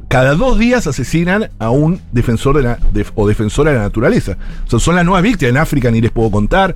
cada 0.08 0.34
dos 0.34 0.58
días 0.58 0.86
asesinan 0.88 1.50
a 1.60 1.70
un 1.70 2.00
defensor 2.10 2.56
de 2.56 2.62
la, 2.64 2.78
de- 2.92 3.06
o 3.14 3.28
defensora 3.28 3.70
de 3.70 3.76
la 3.78 3.82
naturaleza. 3.84 4.36
O 4.66 4.70
sea, 4.70 4.78
son 4.80 4.96
las 4.96 5.04
nuevas 5.04 5.22
víctimas. 5.22 5.50
En 5.50 5.56
África 5.58 5.90
ni 5.90 6.00
les 6.00 6.10
puedo 6.10 6.30
contar. 6.32 6.74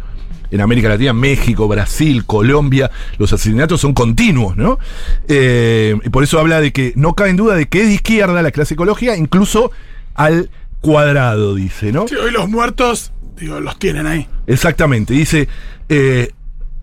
En 0.55 0.61
América 0.61 0.89
Latina, 0.89 1.13
México, 1.13 1.67
Brasil, 1.67 2.25
Colombia, 2.25 2.89
los 3.19 3.33
asesinatos 3.33 3.81
son 3.81 3.93
continuos, 3.93 4.57
¿no? 4.57 4.79
Eh, 5.27 5.97
y 6.05 6.09
por 6.11 6.23
eso 6.23 6.39
habla 6.39 6.61
de 6.61 6.73
que 6.73 6.93
no 6.95 7.15
cabe 7.15 7.31
en 7.31 7.37
duda 7.37 7.57
de 7.57 7.67
que 7.67 7.81
es 7.81 7.89
de 7.89 7.95
izquierda 7.95 8.41
la 8.41 8.53
clase 8.53 8.75
ecológica, 8.75 9.17
incluso 9.17 9.73
al 10.15 10.51
cuadrado, 10.81 11.57
dice, 11.57 11.91
¿no? 11.91 12.07
Sí, 12.07 12.15
hoy 12.15 12.31
los 12.31 12.49
muertos, 12.49 13.13
digo, 13.41 13.59
los 13.59 13.81
tienen 13.81 14.07
ahí. 14.07 14.29
Exactamente. 14.47 15.13
Dice, 15.13 15.49
eh, 15.89 16.31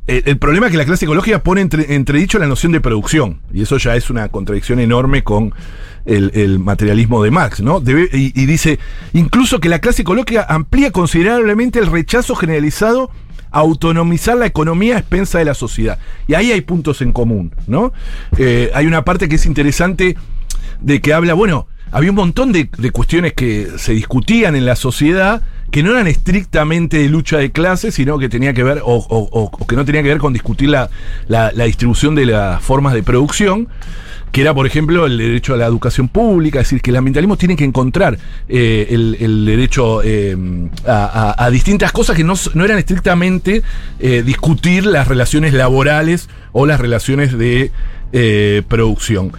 el, 0.06 0.24
el 0.26 0.38
problema 0.38 0.66
es 0.66 0.72
que 0.74 0.78
la 0.78 0.86
clase 0.86 1.06
ecológica 1.06 1.42
pone 1.42 1.62
entre, 1.62 1.96
entredicho 1.96 2.40
la 2.40 2.48
noción 2.48 2.74
de 2.74 2.82
producción. 2.82 3.40
Y 3.54 3.62
eso 3.62 3.78
ya 3.78 3.96
es 3.96 4.10
una 4.10 4.28
contradicción 4.28 4.82
enorme 4.82 5.24
con 5.24 5.54
el, 6.04 6.32
el 6.34 6.60
materialismo 6.60 7.24
de 7.24 7.32
Marx, 7.32 7.62
¿no? 7.62 7.80
Debe- 7.80 8.10
y, 8.12 8.34
y 8.36 8.46
dice, 8.48 8.80
incluso 9.14 9.62
que 9.62 9.70
la 9.70 9.80
clase 9.80 10.02
ecológica 10.02 10.46
amplía 10.50 10.92
considerablemente 10.92 11.80
el 11.80 11.86
rechazo 11.86 12.36
generalizado 12.36 13.12
autonomizar 13.52 14.38
la 14.38 14.46
economía 14.46 14.96
a 14.96 15.00
expensa 15.00 15.40
de 15.40 15.46
la 15.46 15.54
sociedad. 15.54 16.00
Y 16.28 16.34
ahí 16.34 16.52
hay 16.52 16.62
puntos 16.62 17.02
en 17.02 17.12
común, 17.12 17.54
¿no? 17.68 17.94
Eh, 18.38 18.72
hay 18.74 18.86
una 18.88 19.04
parte 19.04 19.30
que 19.30 19.36
es 19.36 19.46
interesante 19.46 20.18
de 20.80 21.02
que 21.02 21.14
habla, 21.14 21.34
bueno, 21.34 21.68
había 21.92 22.10
un 22.10 22.16
montón 22.16 22.54
de, 22.54 22.70
cuestiones 22.92 23.34
que 23.34 23.68
se 23.78 23.94
discutían 23.94 24.56
en 24.56 24.66
la 24.66 24.76
sociedad 24.78 25.42
que 25.72 25.84
no 25.84 25.92
eran 25.92 26.08
estrictamente 26.08 26.98
de 26.98 27.10
lucha 27.10 27.38
de 27.38 27.52
clases, 27.52 27.96
sino 27.96 28.18
que 28.18 28.30
tenía 28.30 28.54
que 28.54 28.64
ver, 28.64 28.82
o, 28.84 29.52
que 29.68 29.76
no 29.76 29.86
tenía 29.86 30.02
que 30.04 30.10
ver 30.10 30.18
con 30.18 30.34
discutir 30.34 30.70
la- 30.70 30.90
la 31.28 31.64
distribución 31.66 32.16
de 32.16 32.26
las 32.26 32.62
formas 32.62 32.94
de 32.94 33.04
producción, 33.04 33.68
que 34.32 34.42
era, 34.42 34.54
por 34.54 34.66
ejemplo, 34.66 35.06
el 35.06 35.18
derecho 35.18 35.54
a 35.54 35.58
la 35.58 35.66
educación 35.66 36.08
pública, 36.08 36.60
es 36.60 36.68
decir, 36.68 36.82
que 36.82 36.92
el 36.92 36.96
ambientalismo 36.96 37.38
tiene 37.38 37.56
que 37.56 37.66
encontrar 37.66 38.18
eh, 38.48 38.88
el, 38.90 39.46
derecho 39.46 40.02
eh, 40.04 40.38
a, 40.88 41.50
distintas 41.52 41.92
cosas 41.92 42.16
que 42.16 42.24
no, 42.24 42.36
eran 42.64 42.78
estrictamente 42.78 43.62
eh, 44.00 44.24
discutir 44.24 44.86
las 44.86 45.08
relaciones 45.08 45.54
laborales 45.54 46.30
o 46.54 46.66
las 46.66 46.80
relaciones 46.80 47.38
de 47.38 47.72
producción. 48.68 49.34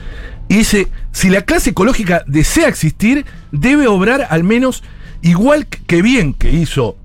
Y 0.49 0.57
dice, 0.57 0.89
si 1.11 1.31
la 1.31 1.43
clase 1.43 1.71
ecológica 1.71 2.25
desea 2.27 2.69
existir, 2.69 3.25
debe 3.51 3.87
obrar 3.87 4.27
al 4.29 4.45
menos 4.45 4.83
igual 5.23 5.67
que 5.67 6.03
bien 6.03 6.35
que 6.35 6.53
hizo 6.53 6.97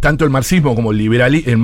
tanto 0.00 0.24
el 0.24 0.30
marxismo 0.30 0.74
como 0.74 0.92
el, 0.92 0.98
liberali- 0.98 1.44
el 1.46 1.58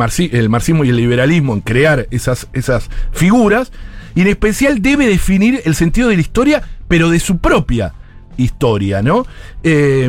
marxismo 0.48 0.84
y 0.84 0.90
el 0.90 0.96
liberalismo 0.96 1.54
en 1.54 1.60
crear 1.62 2.06
esas, 2.10 2.48
esas 2.52 2.90
figuras, 3.12 3.72
y 4.14 4.22
en 4.22 4.28
especial 4.28 4.82
debe 4.82 5.06
definir 5.06 5.62
el 5.64 5.74
sentido 5.74 6.08
de 6.08 6.16
la 6.16 6.22
historia, 6.22 6.62
pero 6.88 7.10
de 7.10 7.20
su 7.20 7.38
propia 7.38 7.94
historia, 8.36 9.02
¿no? 9.02 9.26
Eh, 9.62 10.08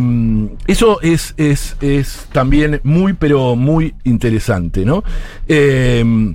eso 0.67 1.01
es, 1.01 1.33
es, 1.37 1.75
es 1.81 2.27
también 2.31 2.79
muy, 2.83 3.13
pero 3.13 3.55
muy 3.55 3.95
interesante, 4.03 4.85
¿no? 4.85 5.03
Eh, 5.47 6.33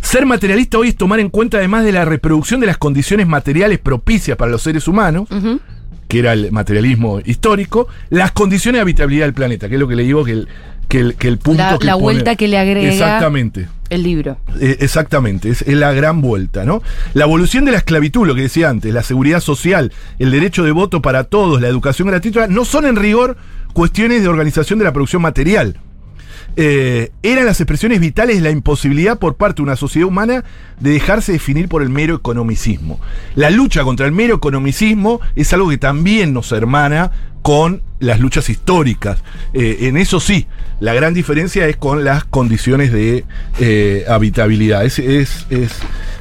ser 0.00 0.24
materialista 0.24 0.78
hoy 0.78 0.88
es 0.88 0.96
tomar 0.96 1.18
en 1.18 1.30
cuenta, 1.30 1.58
además 1.58 1.84
de 1.84 1.92
la 1.92 2.04
reproducción 2.04 2.60
de 2.60 2.66
las 2.66 2.78
condiciones 2.78 3.26
materiales 3.26 3.80
propicias 3.80 4.36
para 4.36 4.50
los 4.50 4.62
seres 4.62 4.86
humanos, 4.86 5.28
que 6.06 6.20
era 6.20 6.32
el 6.32 6.52
materialismo 6.52 7.20
histórico, 7.24 7.88
las 8.10 8.30
condiciones 8.30 8.78
de 8.78 8.82
habitabilidad 8.82 9.26
del 9.26 9.34
planeta, 9.34 9.68
que 9.68 9.74
es 9.74 9.80
lo 9.80 9.88
que 9.88 9.96
le 9.96 10.04
digo 10.04 10.24
que 10.24 10.30
el, 10.32 10.48
que 10.88 10.98
el, 11.00 11.14
que 11.16 11.28
el 11.28 11.38
punto 11.38 11.62
La- 11.62 11.78
que 11.78 11.86
la 11.86 11.94
vuelta 11.96 12.36
que 12.36 12.48
le 12.48 12.58
agrega- 12.58 12.90
Exactamente. 12.92 13.68
El 13.88 14.02
libro. 14.02 14.36
Eh, 14.60 14.78
exactamente, 14.80 15.48
es, 15.48 15.62
es 15.62 15.74
la 15.76 15.92
gran 15.92 16.20
vuelta, 16.20 16.64
¿no? 16.64 16.82
La 17.14 17.24
evolución 17.24 17.64
de 17.64 17.70
la 17.72 17.78
esclavitud, 17.78 18.26
lo 18.26 18.34
que 18.34 18.42
decía 18.42 18.68
antes, 18.68 18.92
la 18.92 19.04
seguridad 19.04 19.38
social, 19.40 19.92
el 20.18 20.32
derecho 20.32 20.64
de 20.64 20.72
voto 20.72 21.00
para 21.00 21.22
todos, 21.24 21.60
la 21.60 21.68
educación 21.68 22.08
gratuita, 22.08 22.48
no 22.48 22.64
son 22.64 22.84
en 22.86 22.96
rigor 22.96 23.36
cuestiones 23.74 24.22
de 24.22 24.28
organización 24.28 24.80
de 24.80 24.86
la 24.86 24.92
producción 24.92 25.22
material. 25.22 25.78
Eh, 26.56 27.10
eran 27.22 27.44
las 27.44 27.60
expresiones 27.60 28.00
vitales 28.00 28.36
de 28.36 28.42
la 28.42 28.50
imposibilidad 28.50 29.18
por 29.18 29.36
parte 29.36 29.56
de 29.56 29.64
una 29.64 29.76
sociedad 29.76 30.08
humana 30.08 30.42
de 30.80 30.90
dejarse 30.90 31.32
definir 31.32 31.68
por 31.68 31.82
el 31.82 31.90
mero 31.90 32.14
economicismo. 32.14 32.98
La 33.34 33.50
lucha 33.50 33.84
contra 33.84 34.06
el 34.06 34.12
mero 34.12 34.36
economicismo 34.36 35.20
es 35.34 35.52
algo 35.52 35.68
que 35.68 35.76
también 35.78 36.32
nos 36.32 36.52
hermana 36.52 37.10
con 37.42 37.82
las 38.00 38.20
luchas 38.20 38.48
históricas. 38.48 39.18
Eh, 39.52 39.78
en 39.82 39.96
eso 39.96 40.18
sí, 40.18 40.46
la 40.80 40.94
gran 40.94 41.14
diferencia 41.14 41.68
es 41.68 41.76
con 41.76 42.04
las 42.04 42.24
condiciones 42.24 42.90
de 42.90 43.24
eh, 43.60 44.04
habitabilidad. 44.08 44.84
Es, 44.84 44.98
es, 44.98 45.46
es, 45.50 45.72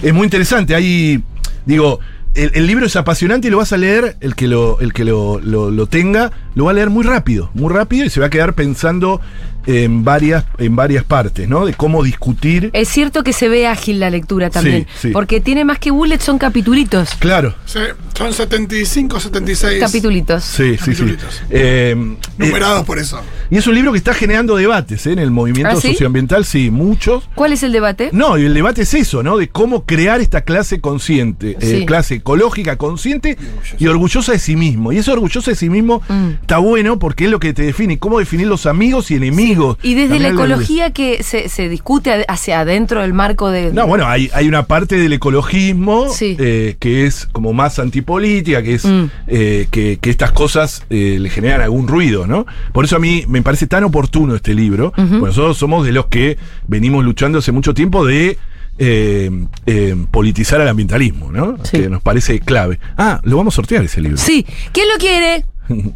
es 0.03 0.13
muy 0.13 0.25
interesante. 0.25 0.75
Hay, 0.75 1.23
digo, 1.65 1.99
el, 2.35 2.67
libro 2.67 2.85
es 2.85 2.95
apasionante 2.97 3.47
y 3.47 3.51
lo 3.51 3.57
vas 3.57 3.71
a 3.71 3.77
leer, 3.77 4.17
el 4.19 4.35
que 4.35 4.47
lo, 4.49 4.79
el 4.81 4.91
que 4.91 5.05
lo- 5.05 5.39
lo 5.39 5.87
tenga, 5.87 6.31
lo 6.53 6.65
va 6.65 6.71
a 6.71 6.73
leer 6.73 6.89
muy 6.89 7.03
rápido, 7.05 7.49
muy 7.53 7.73
rápido 7.73 8.05
y 8.05 8.09
se 8.09 8.19
va 8.19 8.25
a 8.25 8.29
quedar 8.29 8.53
pensando 8.55 9.21
en 9.67 10.03
varias, 10.03 10.45
en 10.57 10.75
varias 10.75 11.03
partes, 11.03 11.47
¿no? 11.47 11.65
De 11.65 11.73
cómo 11.73 12.03
discutir. 12.03 12.69
Es 12.73 12.89
cierto 12.89 13.23
que 13.23 13.33
se 13.33 13.49
ve 13.49 13.67
ágil 13.67 13.99
la 13.99 14.09
lectura 14.09 14.49
también. 14.49 14.87
Sí, 14.93 15.07
sí. 15.07 15.11
Porque 15.11 15.41
tiene 15.41 15.65
más 15.65 15.79
que 15.79 15.91
bullets, 15.91 16.23
son 16.23 16.37
capitulitos. 16.37 17.15
Claro. 17.19 17.55
Sí, 17.65 17.79
son 18.17 18.33
75, 18.33 19.19
76. 19.19 19.79
Capitulitos. 19.79 20.43
Sí, 20.43 20.71
sí, 20.77 20.77
sí. 20.77 20.85
Capitulitos. 20.91 21.41
Eh, 21.49 21.95
eh, 21.97 22.17
Numerados 22.37 22.85
por 22.85 22.99
eso. 22.99 23.19
y 23.49 23.57
es 23.57 23.67
un 23.67 23.75
libro 23.75 23.91
que 23.91 23.97
está 23.97 24.13
generando 24.13 24.55
debates 24.55 25.05
¿eh? 25.07 25.13
en 25.13 25.19
el 25.19 25.31
movimiento 25.31 25.77
¿Ah, 25.77 25.81
sí? 25.81 25.89
socioambiental, 25.89 26.45
sí, 26.45 26.69
muchos. 26.71 27.23
¿Cuál 27.35 27.53
es 27.53 27.63
el 27.63 27.71
debate? 27.71 28.09
No, 28.13 28.37
y 28.37 28.45
el 28.45 28.53
debate 28.53 28.83
es 28.83 28.93
eso, 28.93 29.23
¿no? 29.23 29.37
De 29.37 29.49
cómo 29.49 29.85
crear 29.85 30.21
esta 30.21 30.41
clase 30.41 30.79
consciente, 30.81 31.57
eh, 31.59 31.85
clase 31.85 32.15
ecológica 32.15 32.77
consciente 32.77 33.37
y 33.79 33.87
orgullosa 33.87 34.31
de 34.31 34.39
sí 34.39 34.55
mismo. 34.55 34.91
Y 34.91 34.97
eso 34.97 35.13
orgullosa 35.13 35.51
de 35.51 35.55
sí 35.57 35.69
mismo 35.69 36.01
Mm. 36.07 36.29
está 36.41 36.57
bueno 36.57 36.99
porque 36.99 37.25
es 37.25 37.31
lo 37.31 37.39
que 37.39 37.53
te 37.53 37.63
define, 37.63 37.97
cómo 37.99 38.19
definir 38.19 38.47
los 38.47 38.65
amigos 38.65 39.11
y 39.11 39.15
enemigos. 39.15 39.54
Y 39.83 39.93
desde 39.95 40.19
la 40.19 40.29
de- 40.29 40.33
ecología 40.35 40.91
que 40.91 41.23
se, 41.23 41.49
se 41.49 41.69
discute 41.69 42.25
hacia 42.27 42.59
adentro 42.61 43.01
del 43.01 43.13
marco 43.13 43.49
de. 43.49 43.71
No, 43.73 43.87
bueno, 43.87 44.05
hay, 44.07 44.29
hay 44.33 44.47
una 44.47 44.63
parte 44.63 44.97
del 44.97 45.13
ecologismo 45.13 46.09
Sí. 46.09 46.35
eh, 46.39 46.75
que 46.79 47.05
es 47.05 47.27
como 47.31 47.53
más 47.53 47.79
antipolítica, 47.79 48.61
que 48.63 48.73
es 48.75 48.85
Mm. 48.85 49.05
eh, 49.27 49.67
que, 49.71 49.97
que 49.99 50.09
estas 50.09 50.31
cosas 50.31 50.83
eh, 50.89 51.17
le 51.19 51.29
generan 51.29 51.61
algún 51.61 51.87
ruido, 51.87 52.27
¿no? 52.27 52.45
Por 52.73 52.85
eso 52.85 52.95
a 52.95 52.99
mí 52.99 53.23
me 53.27 53.41
parece 53.41 53.67
tan 53.67 53.83
oportuno 53.83 54.35
este 54.35 54.53
libro. 54.53 54.91
Porque 54.95 55.11
nosotros 55.27 55.57
somos 55.57 55.85
de 55.85 55.91
los 55.91 56.07
que 56.07 56.37
venimos 56.67 57.03
luchando 57.03 57.39
hace 57.39 57.51
mucho 57.51 57.73
tiempo 57.73 58.05
de 58.05 58.37
eh, 58.77 59.31
eh, 59.65 59.95
politizar 60.11 60.59
al 60.61 60.67
ambientalismo, 60.67 61.31
¿no? 61.31 61.57
Sí. 61.63 61.77
Que 61.79 61.89
nos 61.89 62.01
parece 62.01 62.39
clave. 62.41 62.79
Ah, 62.97 63.21
lo 63.23 63.37
vamos 63.37 63.53
a 63.53 63.55
sortear 63.55 63.83
ese 63.85 64.01
libro. 64.01 64.17
Sí. 64.17 64.45
¿Quién 64.73 64.87
lo 64.89 64.97
quiere? 64.99 65.45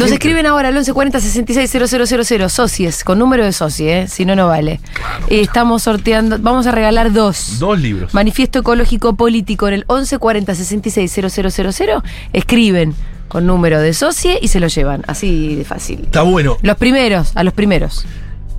Nos 0.00 0.12
escriben 0.12 0.46
ahora 0.46 0.68
al 0.68 0.74
1140 0.74 1.20
660000 1.20 2.48
socies, 2.48 3.04
con 3.04 3.18
número 3.18 3.44
de 3.44 3.52
socie, 3.52 4.00
¿eh? 4.00 4.08
si 4.08 4.24
no, 4.24 4.34
no 4.34 4.46
vale. 4.46 4.80
Y 5.28 5.40
estamos 5.40 5.82
sorteando, 5.82 6.38
vamos 6.38 6.66
a 6.66 6.72
regalar 6.72 7.12
dos. 7.12 7.58
Dos 7.58 7.78
libros. 7.78 8.14
Manifiesto 8.14 8.60
Ecológico 8.60 9.14
Político 9.14 9.68
en 9.68 9.74
el 9.74 9.80
1140 9.80 10.54
660000 10.54 12.02
escriben 12.32 12.94
con 13.28 13.46
número 13.46 13.78
de 13.78 13.92
socie 13.92 14.38
y 14.40 14.48
se 14.48 14.58
lo 14.58 14.68
llevan, 14.68 15.02
así 15.06 15.54
de 15.54 15.64
fácil. 15.66 16.00
Está 16.04 16.22
bueno. 16.22 16.56
Los 16.62 16.78
primeros, 16.78 17.32
a 17.34 17.44
los 17.44 17.52
primeros. 17.52 18.06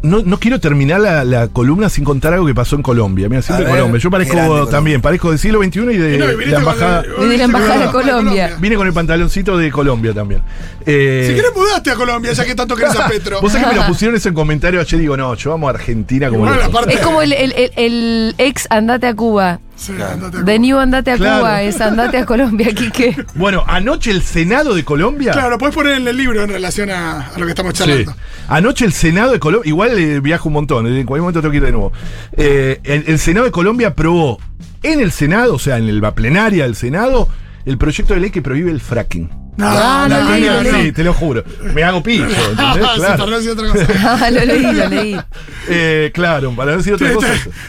No, 0.04 0.22
no 0.26 0.40
quiero 0.40 0.60
terminar 0.60 1.00
la, 1.00 1.24
la 1.24 1.48
columna 1.48 1.88
sin 1.90 2.04
contar 2.04 2.34
algo 2.34 2.48
que 2.48 2.56
pasó 2.56 2.76
en 2.76 2.82
Colombia. 2.82 3.30
Mira, 3.30 3.42
siempre 3.44 3.66
ver, 3.66 3.76
Colombia. 3.76 4.00
Yo 4.02 4.10
parezco 4.10 4.34
grande 4.34 4.50
Colombia. 4.50 4.72
también, 4.72 5.02
parezco 5.02 5.30
del 5.30 5.38
siglo 5.40 5.62
XXI 5.64 5.80
y 5.80 5.98
de 5.98 6.18
no, 6.18 6.26
la 6.26 6.58
embajada. 6.58 7.04
con- 7.16 7.30
de 7.30 7.38
la 7.38 7.44
embajada 7.44 7.86
de 7.86 7.92
Colombia. 7.92 8.58
Vine 8.60 8.76
con 8.78 8.88
el 8.88 8.94
pantaloncito 8.94 9.58
de 9.58 9.70
Colombia 9.72 10.14
también. 10.14 10.42
Eh, 10.86 11.26
Si 11.30 11.36
querés 11.36 11.52
mudaste 11.56 11.92
a 11.92 11.96
Colombia, 11.96 12.34
ya 12.34 12.46
que 12.46 12.56
tanto 12.56 12.76
querés 12.76 12.96
a 12.96 13.08
Petro. 13.08 13.40
Vos 13.42 13.52
sabés 13.52 13.68
que 13.68 13.74
me 13.76 13.80
lo 13.82 13.88
pusieron 13.88 14.16
ese 14.18 14.34
comentario 14.34 14.80
ayer 14.82 15.00
digo, 15.00 15.16
no, 15.16 15.36
yo 15.36 15.52
vamos 15.52 15.68
a 15.68 15.72
Argentina 15.72 16.30
como 16.30 16.50
Es 16.52 17.00
como 17.00 17.22
el, 17.22 17.34
el- 17.34 17.54
el- 17.54 17.72
el 17.76 18.36
ex 18.40 18.66
andate 18.72 19.06
a 19.08 19.14
Cuba. 19.16 19.60
Sí, 19.82 19.94
andate 19.94 20.38
a 20.38 20.82
andate 20.82 21.12
a 21.12 21.18
Claro. 21.18 21.40
Cuba 21.40 21.62
es 21.64 21.82
andate 21.82 22.18
a 22.20 22.26
Colombia, 22.28 22.68
Quique. 22.76 23.16
Bueno, 23.34 23.64
anoche 23.68 24.12
el 24.12 24.22
Senado 24.22 24.76
de 24.76 24.86
Colombia. 24.86 25.32
Claro, 25.32 25.50
lo 25.50 25.58
podés 25.58 25.74
poner 25.74 25.96
en 25.96 26.08
el 26.08 26.16
libro 26.16 26.44
en 26.44 26.50
relación 26.50 26.92
a, 26.92 27.28
a 27.30 27.40
lo 27.40 27.46
que 27.46 27.52
estamos 27.52 27.74
Sí. 27.74 27.80
charlando. 27.80 28.14
Anoche 28.48 28.86
el 28.86 28.94
Senado 28.94 29.32
de 29.32 29.40
Colombia, 29.40 29.68
igual 29.68 29.98
eh, 29.98 30.20
viajo 30.20 30.50
un 30.50 30.54
montón, 30.54 30.86
eh, 30.86 31.00
en 31.00 31.06
cualquier 31.08 31.22
momento 31.24 31.42
tengo 31.42 31.52
que 31.52 31.58
ir 31.58 31.64
de 31.66 31.72
nuevo. 31.72 31.92
Eh, 32.38 32.80
el, 32.84 33.06
el 33.08 33.18
Senado 33.18 33.46
de 33.48 33.52
Colombia 33.52 33.88
aprobó 33.88 34.38
en 34.84 35.00
el 35.00 35.12
Senado, 35.12 35.56
o 35.56 35.60
sea, 35.60 35.78
en 35.78 35.90
el- 35.90 36.00
la 36.00 36.14
plenaria 36.14 36.64
del 36.66 36.76
Senado, 36.76 37.28
el 37.66 37.78
proyecto 37.78 38.14
de 38.14 38.20
ley 38.20 38.30
que 38.32 38.42
prohíbe 38.42 38.72
el 38.72 38.80
fracking. 38.82 39.30
No, 39.58 39.68
Ah, 39.68 40.08
La 40.10 40.24
leí, 40.32 40.46
lo 40.46 40.60
así, 40.60 40.72
leí. 40.72 40.92
te 40.94 41.04
lo 41.04 41.14
juro. 41.14 41.44
Me 41.74 41.84
hago 41.84 42.02
pillo, 42.02 42.24
¿entendés? 42.26 42.56
Sí, 42.74 42.80
Claro. 42.80 43.18
para 43.18 43.26
no 43.32 43.38
decir 43.38 43.52
otra 43.52 43.68
cosa. 43.70 43.88
Ah, 44.26 44.32
lo 44.32 44.46
leí, 44.46 44.62
lo 44.62 44.90
leí. 44.90 45.18
Eh, 45.70 46.10
claro, 46.14 46.52
para 46.56 46.72
no 46.72 46.78
decir 46.78 46.94
otra 46.96 47.14
cosa. 47.14 47.28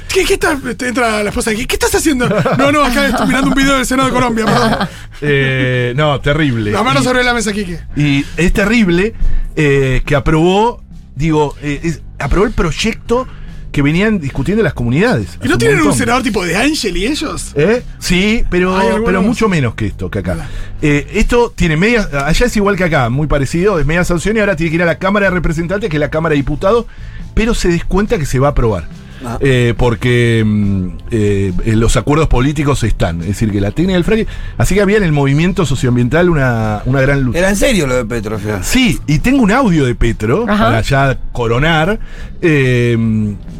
¿Qué, 0.08 0.24
qué 0.24 0.34
estás? 0.34 0.58
Te 0.78 0.88
entra 0.88 1.22
la 1.22 1.28
esposa 1.28 1.50
aquí. 1.50 1.66
¿Qué 1.66 1.74
estás 1.74 1.94
haciendo? 1.94 2.26
No, 2.56 2.72
no, 2.72 2.82
acá 2.84 3.06
estoy 3.08 3.26
mirando 3.26 3.48
un 3.50 3.54
video 3.54 3.76
del 3.76 3.84
Senado 3.86 4.08
de 4.08 4.14
Colombia. 4.14 4.44
perdón. 4.46 4.88
Eh, 5.20 5.92
no, 5.96 6.20
terrible. 6.20 6.70
Las 6.70 6.82
manos 6.84 7.02
Y- 7.02 7.04
sobre 7.04 7.22
la 7.22 7.34
mesa, 7.34 7.52
Kike. 7.52 7.80
Y 7.96 8.24
es 8.36 8.52
terrible 8.52 9.12
eh, 9.56 10.02
que 10.06 10.16
aprobó, 10.16 10.82
digo, 11.14 11.54
eh, 11.62 11.80
es- 11.82 12.00
aprobó 12.18 12.46
el 12.46 12.52
proyecto 12.52 13.28
que 13.72 13.82
venían 13.82 14.20
discutiendo 14.20 14.62
las 14.62 14.74
comunidades. 14.74 15.38
¿Y 15.42 15.48
no 15.48 15.56
tienen 15.56 15.80
un 15.80 15.94
senador 15.94 16.22
tipo 16.22 16.44
de 16.44 16.54
Ángel 16.54 16.96
y 16.96 17.06
ellos? 17.06 17.52
¿Eh? 17.56 17.82
Sí, 17.98 18.44
pero, 18.50 18.78
pero 19.04 19.22
mucho 19.22 19.48
menos 19.48 19.74
que 19.74 19.86
esto, 19.86 20.10
que 20.10 20.18
acá. 20.18 20.48
Eh, 20.82 21.08
esto 21.14 21.52
tiene 21.56 21.76
media. 21.76 22.08
Allá 22.26 22.46
es 22.46 22.56
igual 22.56 22.76
que 22.76 22.84
acá, 22.84 23.08
muy 23.08 23.26
parecido, 23.26 23.78
es 23.78 23.86
media 23.86 24.04
sanción 24.04 24.36
y 24.36 24.40
ahora 24.40 24.56
tiene 24.56 24.70
que 24.70 24.76
ir 24.76 24.82
a 24.82 24.86
la 24.86 24.98
Cámara 24.98 25.26
de 25.26 25.30
Representantes, 25.30 25.88
que 25.88 25.96
es 25.96 26.00
la 26.00 26.10
Cámara 26.10 26.34
de 26.34 26.36
Diputados, 26.36 26.84
pero 27.34 27.54
se 27.54 27.68
descuenta 27.68 28.18
que 28.18 28.26
se 28.26 28.38
va 28.38 28.48
a 28.48 28.50
aprobar. 28.50 28.84
Ah. 29.24 29.38
Eh, 29.40 29.74
porque 29.76 30.42
mm, 30.44 30.86
eh, 31.10 31.52
eh, 31.64 31.76
los 31.76 31.96
acuerdos 31.96 32.28
políticos 32.28 32.82
están. 32.82 33.20
Es 33.20 33.28
decir, 33.28 33.50
que 33.50 33.60
la 33.60 33.70
técnica 33.70 33.94
del 33.94 34.04
fracking. 34.04 34.26
Así 34.58 34.74
que 34.74 34.82
había 34.82 34.96
en 34.96 35.04
el 35.04 35.12
movimiento 35.12 35.66
socioambiental 35.66 36.28
una, 36.28 36.82
una 36.86 37.00
gran 37.00 37.22
lucha. 37.22 37.38
Era 37.38 37.50
en 37.50 37.56
serio 37.56 37.86
lo 37.86 37.96
de 37.96 38.04
Petro. 38.04 38.38
Sí, 38.62 38.98
y 39.06 39.18
tengo 39.18 39.42
un 39.42 39.52
audio 39.52 39.84
de 39.84 39.94
Petro 39.94 40.46
Ajá. 40.48 40.64
para 40.64 40.80
ya 40.80 41.18
coronar, 41.32 42.00
eh, 42.40 42.96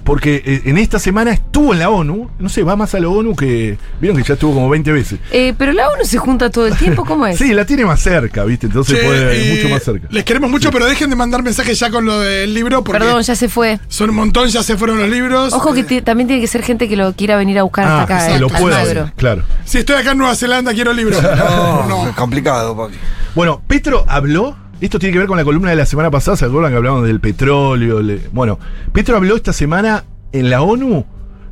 porque 0.05 0.63
en 0.65 0.79
esta 0.79 0.99
semana 0.99 1.33
estuvo 1.33 1.73
en 1.73 1.79
la 1.79 1.91
ONU, 1.91 2.31
no 2.39 2.49
sé, 2.49 2.63
va 2.63 2.77
más 2.77 2.95
a 2.95 3.01
la 3.01 3.09
ONU 3.09 3.37
que, 3.37 3.79
vieron 4.01 4.17
que 4.17 4.27
ya 4.27 4.35
estuvo 4.35 4.55
como 4.55 4.69
20 4.69 4.93
veces. 4.93 5.21
Eh, 5.31 5.55
pero 5.57 5.73
la 5.73 5.89
ONU 5.89 6.05
se 6.05 6.19
junta 6.19 6.51
todo 6.51 6.67
el 6.67 6.77
tiempo, 6.77 7.05
¿cómo 7.05 7.27
es? 7.27 7.39
Sí, 7.43 7.55
la 7.55 7.65
tiene 7.65 7.85
más 7.85 8.01
cerca, 8.01 8.45
¿viste? 8.45 8.67
Entonces 8.67 8.99
Che, 8.99 9.05
puede, 9.05 9.57
mucho 9.57 9.69
más 9.69 9.83
cerca. 9.83 10.07
Les 10.11 10.25
queremos 10.25 10.49
mucho, 10.49 10.71
pero 10.71 10.87
dejen 10.87 11.11
de 11.11 11.17
mandar 11.17 11.43
mensajes 11.43 11.79
ya 11.79 11.91
con 11.91 12.05
lo 12.05 12.21
del 12.21 12.55
libro. 12.55 12.85
Porque 12.85 13.01
Perdón, 13.01 13.23
ya 13.23 13.35
se 13.35 13.49
fue. 13.49 13.81
Son 13.89 14.11
un 14.11 14.17
montón, 14.17 14.49
ya 14.49 14.63
se 14.63 14.77
fueron 14.77 14.99
los 14.99 15.09
libros. 15.09 15.52
Ojo 15.53 15.73
que 15.73 15.81
Eh, 15.81 16.03
también 16.03 16.27
tiene 16.27 16.41
que 16.41 16.47
ser 16.49 16.63
gente 16.63 16.89
que 16.89 16.97
lo 16.97 17.13
quiera 17.15 17.37
venir 17.37 17.59
a 17.59 17.63
buscar 17.63 17.85
hasta 17.87 18.03
acá, 18.03 18.25
Ah, 18.25 18.29
que 18.29 18.35
eh, 18.37 18.39
lo 18.41 18.47
al 18.49 18.61
pueda 18.61 19.13
claro. 19.17 19.43
Si 19.65 19.79
estoy 19.79 19.97
acá 19.97 20.13
en 20.13 20.19
Nueva 20.19 20.35
Zelanda, 20.35 20.73
quiero 20.73 20.93
libros. 20.93 21.23
No, 21.37 21.87
no. 21.87 22.09
es 22.09 22.15
complicado, 22.17 22.77
papi. 22.77 22.95
Bueno, 23.35 23.63
Petro 23.67 24.05
habló, 24.09 24.57
esto 24.81 24.99
tiene 24.99 25.13
que 25.13 25.19
ver 25.19 25.29
con 25.29 25.37
la 25.37 25.45
columna 25.45 25.71
de 25.71 25.77
la 25.77 25.87
semana 25.87 26.11
pasada, 26.11 26.37
¿se 26.37 26.45
acuerdan 26.45 26.71
que 26.73 26.77
hablamos 26.77 27.05
del 27.07 27.21
petróleo? 27.21 28.01
Le- 28.03 28.29
bueno, 28.33 28.59
Petro 28.93 29.17
habló 29.17 29.37
esta 29.37 29.53
semana 29.53 30.05
en 30.33 30.51
la 30.51 30.63
ONU 30.63 31.05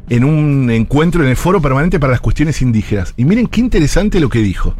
en 0.08 0.24
un 0.24 0.70
encuentro 0.70 1.22
en 1.22 1.28
el 1.30 1.36
Foro 1.36 1.60
Permanente 1.62 2.00
para 2.00 2.10
las 2.12 2.20
Cuestiones 2.20 2.60
Indígenas. 2.62 3.14
Y 3.16 3.24
miren 3.24 3.46
qué 3.46 3.60
interesante 3.60 4.18
lo 4.20 4.28
que 4.28 4.40
dijo. 4.40 4.74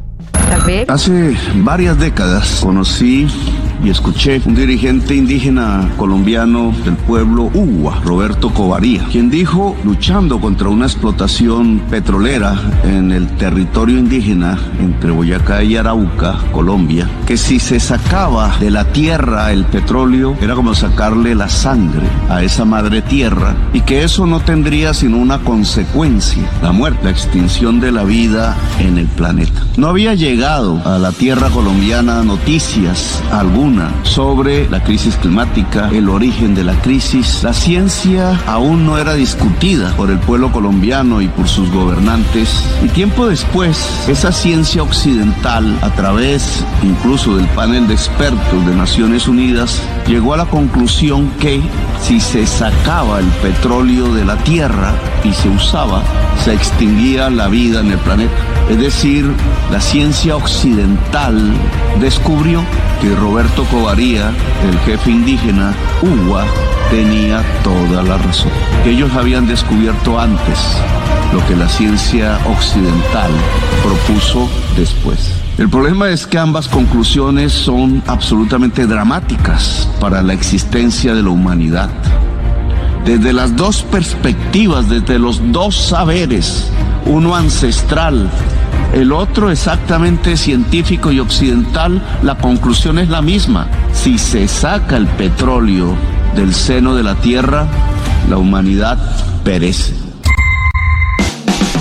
Hace 0.89 1.37
varias 1.57 1.99
décadas 1.99 2.61
conocí 2.63 3.29
y 3.83 3.91
escuché 3.91 4.41
un 4.45 4.55
dirigente 4.55 5.15
indígena 5.15 5.89
colombiano 5.97 6.73
del 6.85 6.97
pueblo 6.97 7.51
Uwa, 7.55 8.01
Roberto 8.05 8.51
Covaría, 8.51 9.05
quien 9.11 9.31
dijo, 9.31 9.77
luchando 9.85 10.41
contra 10.41 10.69
una 10.69 10.87
explotación 10.87 11.81
petrolera 11.91 12.57
en 12.85 13.13
el 13.13 13.27
territorio 13.37 13.99
indígena 13.99 14.59
entre 14.81 15.11
Boyacá 15.11 15.63
y 15.63 15.77
Arauca, 15.77 16.39
Colombia, 16.53 17.09
que 17.27 17.37
si 17.37 17.59
se 17.59 17.81
sacaba 17.81 18.57
de 18.59 18.71
la 18.71 18.85
tierra 18.93 19.53
el 19.53 19.65
petróleo 19.65 20.37
era 20.41 20.55
como 20.55 20.75
sacarle 20.75 21.35
la 21.35 21.49
sangre 21.49 22.07
a 22.29 22.43
esa 22.43 22.65
madre 22.65 23.03
tierra 23.03 23.55
y 23.73 23.81
que 23.81 24.03
eso 24.03 24.27
no 24.27 24.41
tendría 24.41 24.93
sino 24.95 25.17
una 25.17 25.39
consecuencia, 25.39 26.43
la 26.63 26.73
muerte, 26.73 27.05
la 27.05 27.11
extinción 27.11 27.81
de 27.81 27.93
la 27.93 28.05
vida 28.05 28.57
en 28.79 28.99
el 28.99 29.07
planeta. 29.07 29.65
No 29.77 29.89
había 29.89 30.15
llegado 30.15 30.81
a 30.85 30.99
la 30.99 31.13
tierra 31.13 31.49
colombiana 31.51 32.23
noticias 32.23 33.23
alguna 33.31 33.70
sobre 34.03 34.69
la 34.69 34.83
crisis 34.83 35.17
climática, 35.17 35.91
el 35.93 36.09
origen 36.09 36.55
de 36.55 36.65
la 36.65 36.75
crisis. 36.81 37.43
La 37.43 37.53
ciencia 37.53 38.41
aún 38.47 38.87
no 38.87 38.99
era 38.99 39.15
discutida 39.15 39.95
por 39.97 40.11
el 40.11 40.19
pueblo 40.19 40.51
colombiano 40.53 41.21
y 41.21 41.29
por 41.29 41.49
sus 41.49 41.71
gobernantes. 41.71 42.65
Y 42.85 42.89
tiempo 42.89 43.29
después, 43.29 43.79
esa 44.09 44.33
ciencia 44.33 44.83
occidental, 44.83 45.79
a 45.83 45.91
través 45.91 46.65
incluso 46.83 47.37
del 47.37 47.47
panel 47.49 47.87
de 47.87 47.95
expertos 47.95 48.67
de 48.67 48.75
Naciones 48.75 49.29
Unidas, 49.29 49.81
llegó 50.07 50.35
a 50.35 50.39
la 50.39 50.47
conclusión 50.47 51.31
que 51.41 51.61
si 52.03 52.21
se 52.21 52.47
sacaba 52.47 53.21
el 53.21 53.29
petróleo 53.43 54.13
de 54.15 54.25
la 54.25 54.37
tierra 54.39 54.95
y 55.25 55.33
se 55.33 55.49
usaba, 55.49 56.03
se 56.45 56.55
extinguía 56.55 57.31
la 57.31 57.49
vida 57.49 57.81
en 57.81 57.93
el 57.93 57.99
planeta. 57.99 58.33
Es 58.71 58.79
decir, 58.79 59.31
la 59.71 59.81
ciencia 59.81 60.37
occidental 60.37 61.53
descubrió 62.01 62.63
que 63.01 63.15
Roberto 63.15 63.60
Covaría, 63.65 64.33
el 64.69 64.79
jefe 64.81 65.11
indígena 65.11 65.75
Uwa, 66.03 66.45
tenía 66.91 67.43
toda 67.63 68.03
la 68.03 68.19
razón. 68.19 68.51
Ellos 68.85 69.13
habían 69.15 69.47
descubierto 69.47 70.19
antes 70.19 70.59
lo 71.33 71.47
que 71.47 71.55
la 71.55 71.69
ciencia 71.69 72.39
occidental 72.47 73.31
propuso 73.83 74.49
después. 74.77 75.33
El 75.59 75.69
problema 75.69 76.09
es 76.09 76.27
que 76.27 76.39
ambas 76.39 76.69
conclusiones 76.69 77.53
son 77.53 78.03
absolutamente 78.07 78.87
dramáticas 78.87 79.89
para 80.01 80.23
la 80.23 80.33
existencia 80.33 81.15
de 81.15 81.23
la 81.23 81.31
humanidad. 81.31 81.91
Desde 83.05 83.33
las 83.33 83.57
dos 83.57 83.83
perspectivas, 83.83 84.89
desde 84.89 85.19
los 85.19 85.41
dos 85.53 85.77
saberes, 85.77 86.71
uno 87.07 87.35
ancestral, 87.35 88.31
el 88.93 89.13
otro 89.13 89.51
exactamente 89.51 90.37
científico 90.37 91.13
y 91.13 91.21
occidental, 91.21 92.03
la 92.23 92.37
conclusión 92.37 92.99
es 92.99 93.09
la 93.09 93.23
misma. 93.23 93.69
Si 93.93 94.19
se 94.19 94.49
saca 94.49 94.97
el 94.97 95.07
petróleo 95.07 95.95
del 96.35 96.55
seno 96.55 96.95
de 96.95 97.03
la 97.03 97.15
Tierra, 97.17 97.67
la 98.29 98.37
humanidad 98.39 98.99
perece. 99.45 99.95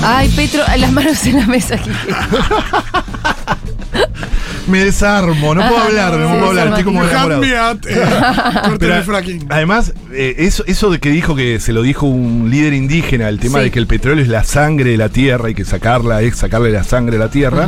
Ay, 0.03 0.29
Petro, 0.29 0.63
las 0.77 0.91
manos 0.91 1.25
en 1.25 1.37
la 1.37 1.47
mesa, 1.47 1.77
Quique. 1.77 1.93
Me 4.69 4.83
desarmo, 4.85 5.55
no 5.55 5.67
puedo 5.67 5.81
hablar, 5.81 6.13
no 6.17 6.29
puedo 6.29 6.45
hablar, 6.47 6.67
estoy 6.69 6.83
como 6.83 7.03
enamorado. 7.03 7.41
Pero, 8.79 8.95
además, 9.49 9.93
eh, 10.13 10.35
eso, 10.39 10.63
eso 10.67 10.89
de 10.91 10.99
que 10.99 11.09
dijo 11.09 11.35
que 11.35 11.59
se 11.59 11.73
lo 11.73 11.81
dijo 11.81 12.05
un 12.05 12.49
líder 12.49 12.73
indígena, 12.73 13.29
el 13.29 13.39
tema 13.39 13.59
Sí. 13.59 13.65
de 13.65 13.71
que 13.71 13.79
el 13.79 13.87
petróleo 13.87 14.23
es 14.23 14.29
la 14.29 14.43
sangre 14.43 14.91
de 14.91 14.97
la 14.97 15.09
tierra, 15.09 15.47
hay 15.47 15.55
que 15.55 15.65
sacarla, 15.65 16.21
es 16.21 16.37
sacarle 16.37 16.71
la 16.71 16.83
sangre 16.83 17.13
de 17.17 17.23
la 17.23 17.29
tierra. 17.31 17.67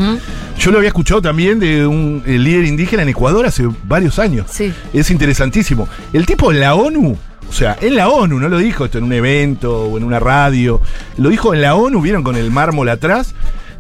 Yo 0.60 0.72
lo 0.72 0.78
había 0.78 0.90
escuchado 0.90 1.22
también 1.22 1.60
de 1.60 1.88
un 1.88 2.24
eh, 2.26 2.38
líder 2.38 2.66
indígena 2.66 3.02
en 3.04 3.10
Ecuador 3.10 3.46
hace 3.46 3.68
varios 3.86 4.20
años. 4.20 4.46
Sí. 4.52 4.72
Es 4.94 5.10
interesantísimo. 5.10 5.88
El 6.14 6.26
tipo 6.26 6.52
en 6.52 6.60
la 6.60 6.76
ONU, 6.76 7.18
o 7.50 7.54
sea, 7.54 7.78
en 7.82 7.96
la 7.96 8.10
ONU, 8.10 8.40
no 8.40 8.48
lo 8.48 8.58
dijo 8.60 8.86
esto 8.86 9.00
en 9.00 9.06
un 9.06 9.14
evento 9.14 9.86
o 9.86 9.98
en 9.98 10.04
una 10.04 10.20
radio, 10.20 10.80
lo 11.18 11.30
dijo 11.30 11.54
en 11.54 11.62
la 11.62 11.76
ONU, 11.76 12.00
vieron 12.02 12.24
con 12.24 12.36
el 12.36 12.52
mármol 12.52 12.90
atrás, 12.90 13.34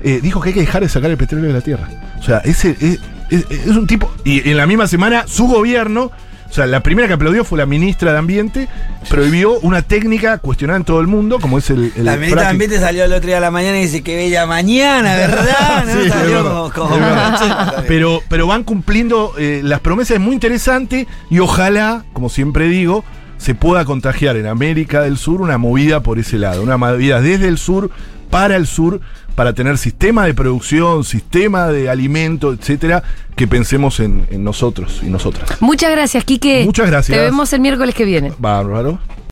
eh, 0.04 0.20
dijo 0.22 0.42
que 0.42 0.50
hay 0.50 0.54
que 0.56 0.62
dejar 0.62 0.84
de 0.84 0.90
sacar 0.90 1.10
el 1.12 1.18
petróleo 1.18 1.48
de 1.48 1.54
la 1.54 1.62
tierra. 1.62 1.88
O 2.20 2.24
sea, 2.24 2.40
ese 2.40 2.76
es, 2.80 3.00
es- 3.30 3.46
es 3.50 3.68
un 3.68 3.88
tipo. 3.88 4.12
Y 4.26 4.50
en 4.50 4.58
la 4.58 4.68
misma 4.68 4.88
semana, 4.88 5.26
su 5.28 5.48
gobierno. 5.48 6.12
O 6.50 6.54
sea, 6.54 6.66
la 6.68 6.84
primera 6.84 7.08
que 7.08 7.14
aplaudió 7.14 7.46
fue 7.46 7.58
la 7.58 7.66
ministra 7.66 8.12
de 8.12 8.18
Ambiente, 8.18 8.68
prohibió 9.10 9.58
una 9.62 9.84
técnica 9.84 10.38
cuestionada 10.38 10.80
en 10.80 10.84
todo 10.84 11.00
el 11.00 11.08
mundo, 11.08 11.40
como 11.40 11.58
es 11.58 11.70
el. 11.70 11.94
el 11.96 12.04
La 12.04 12.18
ministra 12.18 12.42
de. 12.42 12.48
Ambiente 12.50 12.78
salió 12.78 13.06
el 13.06 13.14
otro 13.14 13.28
día 13.28 13.38
a 13.38 13.40
la 13.40 13.52
mañana 13.52 13.80
y 13.80 13.84
dice 13.84 14.02
que 14.04 14.18
bella 14.18 14.46
mañana, 14.46 15.16
¿verdad? 15.16 15.86
¿No? 15.86 15.92
Sí, 16.04 16.10
Salió 16.10 16.72
como-. 16.76 16.98
Pero, 17.88 18.22
pero 18.28 18.48
van 18.48 18.66
cumpliendo 18.66 19.34
eh, 19.38 19.62
las 19.64 19.80
promesas, 19.80 20.16
es 20.18 20.22
muy 20.22 20.34
interesante 20.34 21.08
y 21.30 21.40
ojalá, 21.40 22.04
como 22.12 22.28
siempre 22.28 22.68
digo, 22.68 23.06
se 23.38 23.56
pueda 23.56 23.86
contagiar 23.86 24.36
en 24.36 24.48
América 24.48 25.02
del 25.02 25.18
Sur 25.18 25.42
una 25.42 25.58
movida 25.58 26.02
por 26.02 26.20
ese 26.20 26.38
lado, 26.38 26.64
una 26.64 26.76
movida 26.76 27.22
desde 27.22 27.48
el 27.48 27.58
sur 27.58 27.90
para 28.32 28.56
el 28.56 28.66
sur, 28.66 29.00
para 29.36 29.54
tener 29.54 29.78
sistema 29.78 30.26
de 30.26 30.34
producción, 30.34 31.04
sistema 31.04 31.68
de 31.68 31.90
alimento, 31.90 32.52
etcétera, 32.52 33.04
que 33.36 33.48
pensemos 33.48 34.00
en, 34.00 34.26
en 34.32 34.44
nosotros 34.44 35.02
y 35.04 35.08
nosotras. 35.08 35.62
Muchas 35.62 35.92
gracias, 35.92 36.24
Quique. 36.24 36.64
Muchas 36.66 36.88
gracias. 36.88 37.16
Te 37.16 37.24
vemos 37.24 37.54
el 37.54 37.60
miércoles 37.60 37.94
que 37.94 38.06
viene. 38.06 38.34
Bárbaro. 38.40 39.00